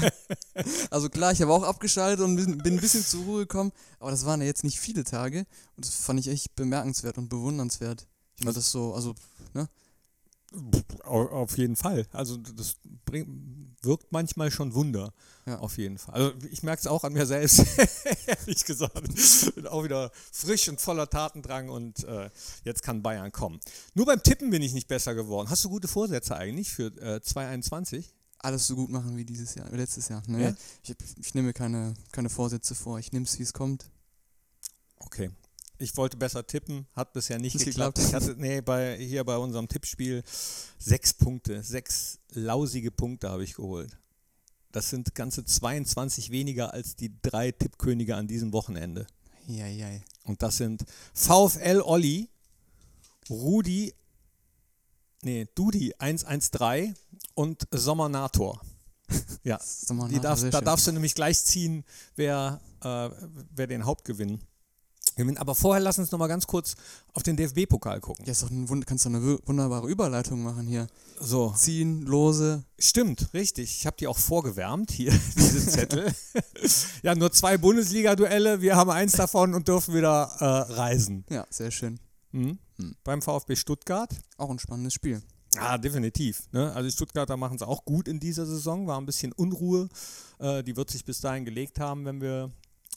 also 0.91 1.09
klar, 1.09 1.33
ich 1.33 1.43
habe 1.43 1.53
auch 1.53 1.65
abgeschaltet 1.65 2.25
und 2.25 2.37
bin, 2.37 2.59
bin 2.59 2.75
ein 2.75 2.81
bisschen 2.81 3.05
zur 3.05 3.25
Ruhe 3.25 3.41
gekommen, 3.41 3.73
aber 3.99 4.11
das 4.11 4.25
waren 4.25 4.41
ja 4.41 4.47
jetzt 4.47 4.65
nicht 4.65 4.79
viele 4.79 5.05
Tage 5.05 5.47
und 5.77 5.85
das 5.85 5.95
fand 5.97 6.21
ich 6.21 6.29
echt 6.29 6.55
bemerkenswert 6.55 7.19
und 7.19 7.29
bewundernswert. 7.29 8.07
Ich 8.39 8.45
fand 8.45 8.57
das 8.57 8.71
so, 8.71 8.95
also, 8.95 9.15
ne? 9.53 9.69
Au- 11.05 11.29
Auf 11.29 11.57
jeden 11.59 11.77
Fall. 11.77 12.07
Also 12.13 12.37
das 12.37 12.77
bringt, 13.05 13.29
wirkt 13.83 14.13
manchmal 14.13 14.51
schon 14.51 14.75
Wunder. 14.75 15.13
Ja. 15.47 15.59
Auf 15.59 15.77
jeden 15.77 15.99
Fall. 15.99 16.15
Also 16.15 16.33
ich 16.51 16.63
merke 16.63 16.81
es 16.81 16.87
auch 16.87 17.05
an 17.05 17.13
mir 17.13 17.27
selbst, 17.27 17.63
ehrlich 18.27 18.65
gesagt. 18.65 19.55
Bin 19.55 19.67
auch 19.67 19.85
wieder 19.85 20.11
frisch 20.33 20.69
und 20.69 20.81
voller 20.81 21.09
Tatendrang 21.11 21.69
und 21.69 22.03
äh, 22.05 22.31
jetzt 22.65 22.83
kann 22.83 23.03
Bayern 23.03 23.31
kommen. 23.31 23.61
Nur 23.95 24.07
beim 24.07 24.23
Tippen 24.23 24.49
bin 24.51 24.63
ich 24.63 24.73
nicht 24.73 24.89
besser 24.89 25.15
geworden. 25.15 25.51
Hast 25.51 25.63
du 25.65 25.69
gute 25.69 25.89
Vorsätze 25.89 26.35
eigentlich 26.37 26.73
für 26.73 26.87
äh, 27.03 27.21
2021? 27.21 28.15
Alles 28.39 28.67
so 28.67 28.77
gut 28.77 28.91
machen 28.91 29.17
wie 29.17 29.25
dieses 29.25 29.55
Jahr, 29.55 29.71
letztes 29.71 30.09
Jahr. 30.09 30.23
Ne? 30.27 30.43
Ja? 30.43 30.55
Ich, 30.83 30.95
ich 31.19 31.35
nehme 31.35 31.49
mir 31.49 31.53
keine, 31.55 31.95
keine 32.13 32.29
Vorsätze 32.31 32.75
vor, 32.75 32.99
ich 32.99 33.13
nehme 33.13 33.25
es, 33.27 33.39
wie 33.39 33.43
es 33.43 33.53
kommt. 33.53 33.87
Okay. 34.99 35.31
Ich 35.79 35.97
wollte 35.97 36.17
besser 36.17 36.47
tippen, 36.47 36.87
hat 36.95 37.13
bisher 37.13 37.39
nicht 37.39 37.59
geklappt. 37.59 37.97
geklappt. 37.97 37.99
Ich 37.99 38.15
hatte, 38.15 38.37
nee, 38.39 38.61
bei, 38.61 38.97
hier 38.97 39.25
bei 39.25 39.37
unserem 39.37 39.69
Tippspiel 39.69 40.23
sechs 40.79 41.13
Punkte, 41.13 41.63
sechs 41.63 42.21
lausige 42.31 42.91
Punkte 42.91 43.31
habe 43.31 43.43
ich 43.43 43.55
geholt. 43.55 43.99
Das 44.71 44.91
sind 44.91 45.15
ganze 45.15 45.45
22 45.45 46.31
weniger 46.31 46.73
als 46.73 46.97
die 46.97 47.13
drei 47.23 47.53
Tippkönige 47.53 48.17
an 48.17 48.27
diesem 48.27 48.53
Wochenende. 48.53 49.07
Eieiei. 49.49 50.03
Und 50.25 50.43
das 50.43 50.57
sind 50.57 50.85
VfL 51.13 51.81
Olli, 51.85 52.29
Rudi, 53.29 53.95
nee, 55.23 55.47
Dudi 55.55 55.95
113 55.99 56.95
und 57.35 57.67
Sommernator. 57.71 58.61
Ja, 59.43 59.61
darfst, 60.23 60.43
sehr 60.43 60.51
da 60.51 60.61
darfst 60.61 60.87
du 60.87 60.93
nämlich 60.93 61.15
gleich 61.15 61.39
ziehen, 61.45 61.85
wer, 62.17 62.61
äh, 62.83 63.11
wer 63.55 63.67
den 63.67 63.85
Hauptgewinn 63.85 64.41
Aber 65.37 65.55
vorher 65.55 65.81
lass 65.83 65.99
uns 65.99 66.11
noch 66.11 66.19
mal 66.19 66.27
ganz 66.27 66.47
kurz 66.47 66.75
auf 67.13 67.23
den 67.23 67.37
DFB-Pokal 67.37 68.01
gucken. 68.01 68.25
Ja, 68.27 68.33
ist 68.33 68.43
doch 68.43 68.51
ein 68.51 68.85
kannst 68.85 69.05
du 69.05 69.11
eine 69.11 69.23
wu- 69.23 69.39
wunderbare 69.47 69.89
Überleitung 69.89 70.43
machen 70.43 70.67
hier. 70.67 70.87
So, 71.21 71.51
Ziehen, 71.57 72.03
Lose. 72.03 72.65
stimmt, 72.79 73.33
richtig. 73.33 73.79
Ich 73.79 73.87
habe 73.87 73.97
die 73.99 74.07
auch 74.09 74.19
vorgewärmt, 74.19 74.91
hier, 74.91 75.13
diese 75.37 75.67
Zettel. 75.67 76.13
ja, 77.03 77.15
nur 77.15 77.31
zwei 77.33 77.57
Bundesliga-Duelle, 77.59 78.61
wir 78.61 78.75
haben 78.77 78.91
eins 78.91 79.13
davon 79.13 79.55
und 79.55 79.69
dürfen 79.69 79.95
wieder 79.95 80.31
äh, 80.41 80.45
reisen. 80.73 81.25
Ja, 81.31 81.47
sehr 81.51 81.71
schön. 81.71 82.01
Mhm. 82.33 82.59
Hm. 82.79 82.97
Beim 83.05 83.23
VfB 83.23 83.55
Stuttgart. 83.55 84.11
Auch 84.37 84.51
ein 84.51 84.59
spannendes 84.59 84.95
Spiel. 84.95 85.23
Ja, 85.55 85.79
definitiv. 85.79 86.49
Ne? 86.51 86.73
Also 86.73 86.89
die 86.89 86.93
Stuttgarter 86.93 87.37
machen 87.37 87.55
es 87.55 87.63
auch 87.63 87.85
gut 87.85 88.09
in 88.09 88.19
dieser 88.19 88.45
Saison. 88.45 88.89
War 88.89 89.01
ein 89.01 89.07
bisschen 89.07 89.33
Unruhe. 89.33 89.89
Äh, 90.41 90.65
die 90.65 90.77
wird 90.77 90.91
sich 90.91 91.05
bis 91.05 91.21
dahin 91.21 91.45
gelegt 91.45 91.79
haben, 91.79 92.05
wenn 92.05 92.21
wir 92.21 92.51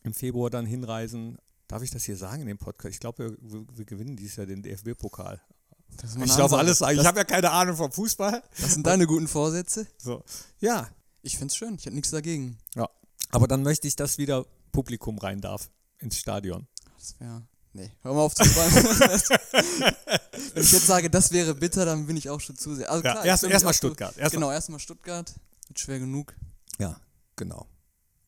im 0.03 0.13
Februar 0.15 0.49
dann 0.49 0.65
hinreisen. 0.65 1.37
Darf 1.67 1.83
ich 1.83 1.91
das 1.91 2.03
hier 2.05 2.15
sagen 2.17 2.41
in 2.41 2.47
dem 2.47 2.57
Podcast? 2.57 2.93
Ich 2.93 2.99
glaube, 2.99 3.35
wir, 3.41 3.65
wir 3.77 3.85
gewinnen 3.85 4.15
dieses 4.15 4.37
Jahr 4.37 4.45
den 4.45 4.61
DFB-Pokal. 4.63 5.41
Ich 5.89 6.03
Ansage. 6.21 6.57
alles 6.57 6.77
sagen. 6.79 6.99
Ich 6.99 7.05
habe 7.05 7.17
ja 7.19 7.23
keine 7.23 7.51
Ahnung 7.51 7.75
vom 7.75 7.91
Fußball. 7.91 8.41
das 8.59 8.73
sind 8.73 8.85
deine 8.85 9.07
guten 9.07 9.27
Vorsätze. 9.27 9.87
So. 9.97 10.23
Ja, 10.59 10.89
Ich 11.21 11.37
find's 11.37 11.55
schön. 11.55 11.75
Ich 11.75 11.85
hätte 11.85 11.95
nichts 11.95 12.11
dagegen. 12.11 12.57
ja. 12.75 12.89
Aber 13.31 13.47
dann 13.49 13.61
möchte 13.63 13.87
ich, 13.89 13.95
dass 13.97 14.17
wieder 14.17 14.45
Publikum 14.71 15.17
rein 15.17 15.41
darf 15.41 15.69
ins 15.99 16.17
Stadion. 16.17 16.65
Das 16.97 17.19
wäre. 17.19 17.45
Nee, 17.73 17.91
hör 18.01 18.13
mal 18.13 18.21
auf 18.21 18.33
zu 18.33 18.43
träumen. 18.43 18.73
Wenn 20.53 20.63
ich 20.63 20.71
jetzt 20.71 20.87
sage, 20.87 21.09
das 21.09 21.31
wäre 21.31 21.53
bitter, 21.53 21.83
dann 21.85 22.07
bin 22.07 22.15
ich 22.15 22.29
auch 22.29 22.39
schon 22.39 22.55
zu 22.55 22.73
sehr. 22.75 22.89
Also 22.89 23.03
Ja, 23.03 23.11
klar, 23.11 23.25
erst- 23.25 23.43
mich 23.43 23.51
erstmal 23.51 23.73
zu- 23.73 23.77
Stuttgart. 23.87 24.17
Erstmal- 24.17 24.29
Genau, 24.31 24.51
erstmal 24.51 24.79
Stuttgart. 24.79 25.33
Wird 25.67 25.79
schwer 25.79 25.99
genug. 25.99 26.35
Ja, 26.79 26.99
genau. 27.35 27.67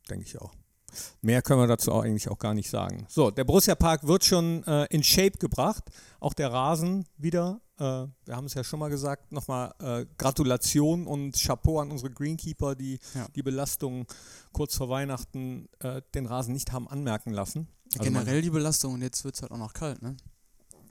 Denke 0.09 0.25
ich 0.25 0.39
auch. 0.39 0.51
Mehr 1.21 1.41
können 1.41 1.59
wir 1.61 1.67
dazu 1.67 1.91
auch 1.91 2.03
eigentlich 2.03 2.29
auch 2.29 2.37
gar 2.39 2.53
nicht 2.53 2.69
sagen. 2.69 3.05
So, 3.09 3.31
der 3.31 3.43
Borussia 3.43 3.75
Park 3.75 4.05
wird 4.07 4.25
schon 4.25 4.63
äh, 4.65 4.85
in 4.89 5.03
Shape 5.03 5.37
gebracht. 5.37 5.83
Auch 6.19 6.33
der 6.33 6.51
Rasen 6.51 7.05
wieder. 7.17 7.61
Äh, 7.77 7.83
wir 8.25 8.35
haben 8.35 8.45
es 8.45 8.53
ja 8.53 8.63
schon 8.63 8.79
mal 8.79 8.89
gesagt. 8.89 9.31
Nochmal 9.31 9.73
äh, 9.79 10.05
Gratulation 10.17 11.07
und 11.07 11.35
Chapeau 11.41 11.79
an 11.79 11.91
unsere 11.91 12.11
Greenkeeper, 12.11 12.75
die 12.75 12.99
Ja. 13.15 13.27
die 13.35 13.43
Belastung 13.43 14.05
kurz 14.51 14.75
vor 14.75 14.89
Weihnachten 14.89 15.67
äh, 15.79 16.01
den 16.13 16.25
Rasen 16.25 16.53
nicht 16.53 16.71
haben 16.71 16.87
anmerken 16.87 17.31
lassen. 17.31 17.67
Also 17.93 18.03
Generell 18.03 18.41
die 18.41 18.49
Belastung 18.51 18.93
und 18.95 19.01
jetzt 19.01 19.23
wird 19.23 19.35
es 19.35 19.41
halt 19.41 19.51
auch 19.51 19.57
noch 19.57 19.73
kalt, 19.73 20.01
ne? 20.01 20.15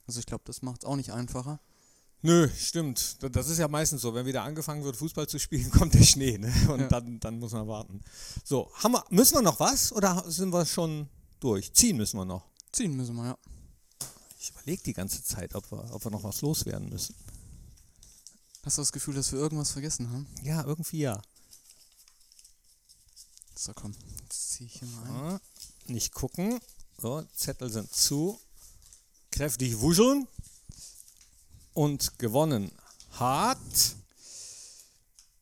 Also 0.06 0.20
ich 0.20 0.26
glaube, 0.26 0.42
das 0.46 0.62
macht 0.62 0.82
es 0.82 0.88
auch 0.88 0.96
nicht 0.96 1.12
einfacher. 1.12 1.60
Nö, 2.22 2.48
stimmt. 2.56 3.22
Da- 3.22 3.28
Das 3.28 3.48
ist 3.48 3.58
ja 3.58 3.68
meistens 3.68 4.02
so. 4.02 4.12
Wenn 4.12 4.26
wieder 4.26 4.42
angefangen 4.42 4.82
wird, 4.84 4.96
Fußball 4.96 5.28
zu 5.28 5.38
spielen, 5.38 5.70
kommt 5.70 5.94
der 5.94 6.02
Schnee. 6.02 6.36
Ne? 6.38 6.52
Und 6.68 6.80
Ja. 6.80 6.88
dann, 6.88 7.20
dann 7.20 7.38
muss 7.38 7.52
man 7.52 7.66
warten. 7.68 8.00
So, 8.44 8.70
haben 8.74 8.92
wir, 8.92 9.04
müssen 9.10 9.34
wir 9.34 9.42
noch 9.42 9.60
was 9.60 9.92
oder 9.92 10.24
sind 10.28 10.52
wir 10.52 10.66
schon 10.66 11.08
durch? 11.40 11.72
Ziehen 11.72 11.96
müssen 11.96 12.16
wir 12.18 12.24
noch. 12.24 12.44
Ziehen 12.72 12.96
müssen 12.96 13.14
wir, 13.16 13.24
ja. 13.26 13.38
Ich 14.40 14.50
überlege 14.50 14.82
die 14.82 14.92
ganze 14.92 15.22
Zeit, 15.22 15.54
ob 15.54 15.70
wir, 15.70 15.92
ob 15.94 16.04
wir 16.04 16.10
noch 16.10 16.22
was 16.24 16.40
loswerden 16.42 16.88
müssen. 16.88 17.14
Hast 18.64 18.78
du 18.78 18.82
das 18.82 18.92
Gefühl, 18.92 19.14
dass 19.14 19.30
wir 19.32 19.38
irgendwas 19.38 19.70
vergessen 19.70 20.10
haben? 20.10 20.26
Ja, 20.42 20.64
irgendwie 20.64 20.98
ja. 20.98 21.20
So, 23.54 23.72
komm. 23.74 23.94
Jetzt 24.24 24.52
ziehe 24.52 24.66
ich 24.68 24.78
hier 24.80 24.88
mal 24.88 25.32
ein. 25.34 25.40
Nicht 25.92 26.12
gucken. 26.14 26.58
So, 27.00 27.22
Zettel 27.34 27.70
sind 27.70 27.92
zu. 27.92 28.40
Kräftig 29.30 29.80
wuscheln. 29.80 30.26
Und 31.78 32.18
gewonnen 32.18 32.72
hat 33.12 33.56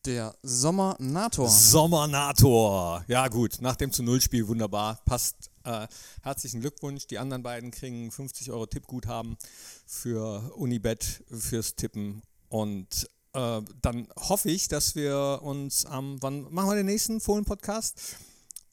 Der 0.05 0.35
Sommer-Nator. 0.43 1.49
Sommernator. 1.49 3.03
Ja, 3.09 3.29
gut, 3.29 3.63
nach 3.63 3.77
dem 3.77 3.91
zu 3.91 4.03
Null-Spiel 4.03 4.47
wunderbar. 4.47 5.01
Passt. 5.07 5.51
Äh, 5.65 5.89
herzlichen 6.23 6.61
Glückwunsch. 6.61 7.07
Die 7.07 7.19
anderen 7.19 7.43
beiden 7.43 7.71
kriegen 7.71 8.11
50 8.11 8.51
Euro 8.51 8.67
Tippguthaben 8.67 9.39
für 9.87 10.53
Unibet 10.57 11.25
fürs 11.31 11.75
Tippen. 11.75 12.21
Und 12.51 13.09
äh, 13.33 13.63
dann 13.81 14.07
hoffe 14.19 14.51
ich, 14.51 14.69
dass 14.69 14.95
wir 14.95 15.41
uns 15.43 15.87
am, 15.87 16.21
wann 16.21 16.53
machen 16.53 16.69
wir 16.69 16.77
den 16.77 16.85
nächsten 16.85 17.19
Fohlen-Podcast? 17.19 18.19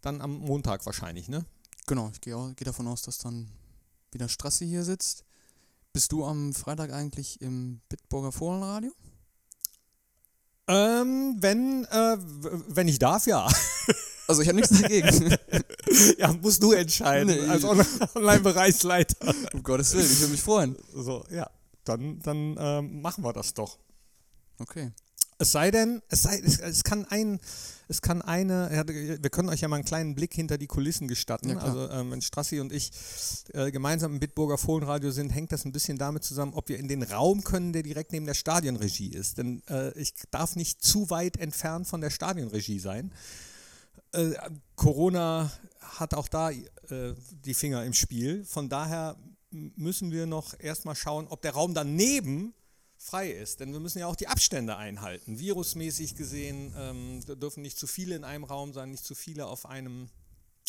Dann 0.02 0.19
am 0.19 0.38
Montag 0.39 0.86
wahrscheinlich, 0.86 1.30
ne? 1.30 1.45
Genau, 1.88 2.10
ich 2.12 2.19
gehe 2.19 2.36
geh 2.58 2.65
davon 2.65 2.89
aus, 2.89 3.04
dass 3.04 3.19
dann 3.19 3.47
wieder 4.12 4.28
Strassi 4.28 4.67
hier 4.67 4.84
sitzt. 4.84 5.23
Bist 5.95 6.12
du 6.12 6.25
am 6.25 6.53
Freitag 6.53 6.91
eigentlich 6.91 7.39
im 7.39 7.79
Bitburger 7.88 8.32
Fohlenradio? 8.32 8.91
Ähm, 10.67 11.36
wenn, 11.39 11.86
äh, 11.86 12.17
wenn 12.69 12.88
ich 12.88 12.97
darf, 12.99 13.27
ja. 13.27 13.47
Also 14.25 14.41
ich 14.41 14.47
habe 14.47 14.56
nichts 14.56 14.82
dagegen. 14.82 15.36
ja, 16.17 16.32
musst 16.41 16.63
du 16.63 16.71
entscheiden, 16.71 17.27
Nee. 17.27 17.45
als 17.49 17.65
On- 17.65 17.86
Online-Bereichsleiter. 18.15 19.36
um 19.53 19.62
Gottes 19.63 19.93
Willen, 19.93 20.10
ich 20.10 20.17
würde 20.21 20.32
mich 20.32 20.41
freuen. 20.41 20.77
So, 20.95 21.25
ja, 21.29 21.49
dann, 21.84 22.19
dann 22.19 22.56
ähm, 22.58 23.01
machen 23.01 23.21
wir 23.25 23.34
das 23.34 23.53
doch. 23.53 23.77
Okay. 24.60 24.93
Es 25.37 25.51
sei 25.51 25.71
denn, 25.71 26.01
es, 26.09 26.23
sei, 26.23 26.39
es, 26.39 26.59
es 26.59 26.83
kann 26.83 27.05
ein, 27.05 27.39
es 27.87 28.01
kann 28.01 28.21
eine, 28.21 28.69
wir 29.21 29.29
können 29.29 29.49
euch 29.49 29.61
ja 29.61 29.67
mal 29.67 29.77
einen 29.77 29.85
kleinen 29.85 30.15
Blick 30.15 30.33
hinter 30.33 30.57
die 30.57 30.67
Kulissen 30.67 31.07
gestatten. 31.07 31.49
Ja, 31.49 31.57
also 31.57 31.89
ähm, 31.89 32.11
wenn 32.11 32.21
Strassi 32.21 32.59
und 32.59 32.71
ich 32.71 32.91
äh, 33.53 33.71
gemeinsam 33.71 34.13
im 34.13 34.19
Bitburger 34.19 34.57
Fohlenradio 34.57 35.11
sind, 35.11 35.29
hängt 35.29 35.51
das 35.51 35.65
ein 35.65 35.71
bisschen 35.71 35.97
damit 35.97 36.23
zusammen, 36.23 36.53
ob 36.53 36.69
wir 36.69 36.79
in 36.79 36.87
den 36.87 37.03
Raum 37.03 37.43
können, 37.43 37.73
der 37.73 37.83
direkt 37.83 38.11
neben 38.11 38.25
der 38.25 38.33
Stadionregie 38.33 39.09
ist. 39.09 39.37
Denn 39.37 39.61
äh, 39.69 39.91
ich 39.99 40.13
darf 40.31 40.55
nicht 40.55 40.83
zu 40.83 41.09
weit 41.09 41.37
entfernt 41.37 41.87
von 41.87 42.01
der 42.01 42.09
Stadionregie 42.09 42.79
sein. 42.79 43.11
Äh, 44.11 44.33
Corona 44.75 45.51
hat 45.81 46.13
auch 46.13 46.27
da 46.27 46.51
äh, 46.51 46.63
die 47.45 47.53
Finger 47.53 47.83
im 47.83 47.93
Spiel. 47.93 48.45
Von 48.45 48.69
daher 48.69 49.17
müssen 49.51 50.11
wir 50.11 50.25
noch 50.25 50.59
erstmal 50.59 50.95
schauen, 50.95 51.27
ob 51.27 51.41
der 51.41 51.53
Raum 51.53 51.73
daneben 51.73 52.53
frei 53.03 53.29
ist. 53.29 53.59
Denn 53.59 53.73
wir 53.73 53.79
müssen 53.79 53.99
ja 53.99 54.07
auch 54.07 54.15
die 54.15 54.27
Abstände 54.27 54.77
einhalten. 54.77 55.39
Virusmäßig 55.39 56.15
gesehen 56.15 56.73
ähm, 56.77 57.21
dürfen 57.39 57.61
nicht 57.61 57.77
zu 57.77 57.87
viele 57.87 58.15
in 58.15 58.23
einem 58.23 58.43
Raum 58.43 58.73
sein, 58.73 58.91
nicht 58.91 59.05
zu 59.05 59.15
viele 59.15 59.45
auf 59.45 59.65
einem, 59.65 60.09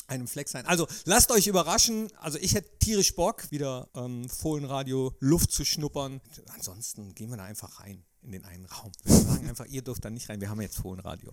einem 0.06 0.26
Fleck 0.26 0.48
sein. 0.48 0.66
Also 0.66 0.86
lasst 1.04 1.30
euch 1.30 1.46
überraschen. 1.46 2.12
Also 2.16 2.38
ich 2.38 2.54
hätte 2.54 2.78
tierisch 2.78 3.14
Bock, 3.14 3.50
wieder 3.50 3.88
ähm, 3.94 4.28
Fohlenradio 4.28 5.14
Luft 5.20 5.52
zu 5.52 5.64
schnuppern. 5.64 6.20
Ansonsten 6.54 7.14
gehen 7.14 7.30
wir 7.30 7.36
da 7.36 7.44
einfach 7.44 7.80
rein 7.80 8.04
in 8.22 8.32
den 8.32 8.44
einen 8.44 8.66
Raum. 8.66 8.90
Wir 9.04 9.14
sagen 9.14 9.48
einfach, 9.48 9.66
ihr 9.66 9.82
dürft 9.82 10.04
da 10.04 10.10
nicht 10.10 10.28
rein. 10.28 10.40
Wir 10.40 10.50
haben 10.50 10.60
jetzt 10.60 10.76
Fohlenradio. 10.76 11.32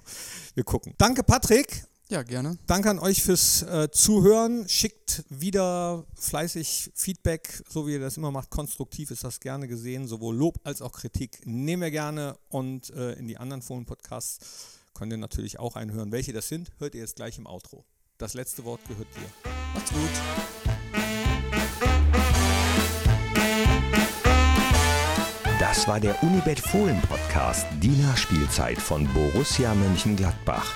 Wir 0.53 0.63
gucken. 0.63 0.93
Danke, 0.97 1.23
Patrick. 1.23 1.85
Ja, 2.11 2.23
gerne. 2.23 2.57
Danke 2.67 2.89
an 2.89 2.99
euch 2.99 3.23
fürs 3.23 3.61
äh, 3.61 3.89
Zuhören. 3.89 4.67
Schickt 4.67 5.23
wieder 5.29 6.03
fleißig 6.13 6.91
Feedback, 6.93 7.63
so 7.69 7.87
wie 7.87 7.93
ihr 7.93 8.01
das 8.01 8.17
immer 8.17 8.31
macht. 8.31 8.49
Konstruktiv 8.49 9.11
ist 9.11 9.23
das 9.23 9.39
gerne 9.39 9.65
gesehen. 9.69 10.09
Sowohl 10.09 10.35
Lob 10.35 10.59
als 10.65 10.81
auch 10.81 10.91
Kritik 10.91 11.39
nehmen 11.45 11.81
wir 11.81 11.89
gerne. 11.89 12.35
Und 12.49 12.89
äh, 12.89 13.13
in 13.13 13.29
die 13.29 13.37
anderen 13.37 13.61
Fohlen-Podcasts 13.61 14.45
könnt 14.93 15.13
ihr 15.13 15.17
natürlich 15.17 15.57
auch 15.57 15.77
einhören. 15.77 16.11
Welche 16.11 16.33
das 16.33 16.49
sind, 16.49 16.73
hört 16.79 16.95
ihr 16.95 16.99
jetzt 16.99 17.15
gleich 17.15 17.37
im 17.37 17.47
Outro. 17.47 17.85
Das 18.17 18.33
letzte 18.33 18.65
Wort 18.65 18.81
gehört 18.89 19.07
dir. 19.15 19.49
Macht's 19.73 19.93
gut. 19.93 20.01
Das 25.61 25.87
war 25.87 26.01
der 26.01 26.21
Unibet 26.21 26.59
Fohlen 26.59 27.01
Podcast, 27.03 27.65
die 27.81 27.87
Nachspielzeit 27.87 28.79
von 28.79 29.07
Borussia 29.13 29.73
Mönchengladbach. 29.73 30.75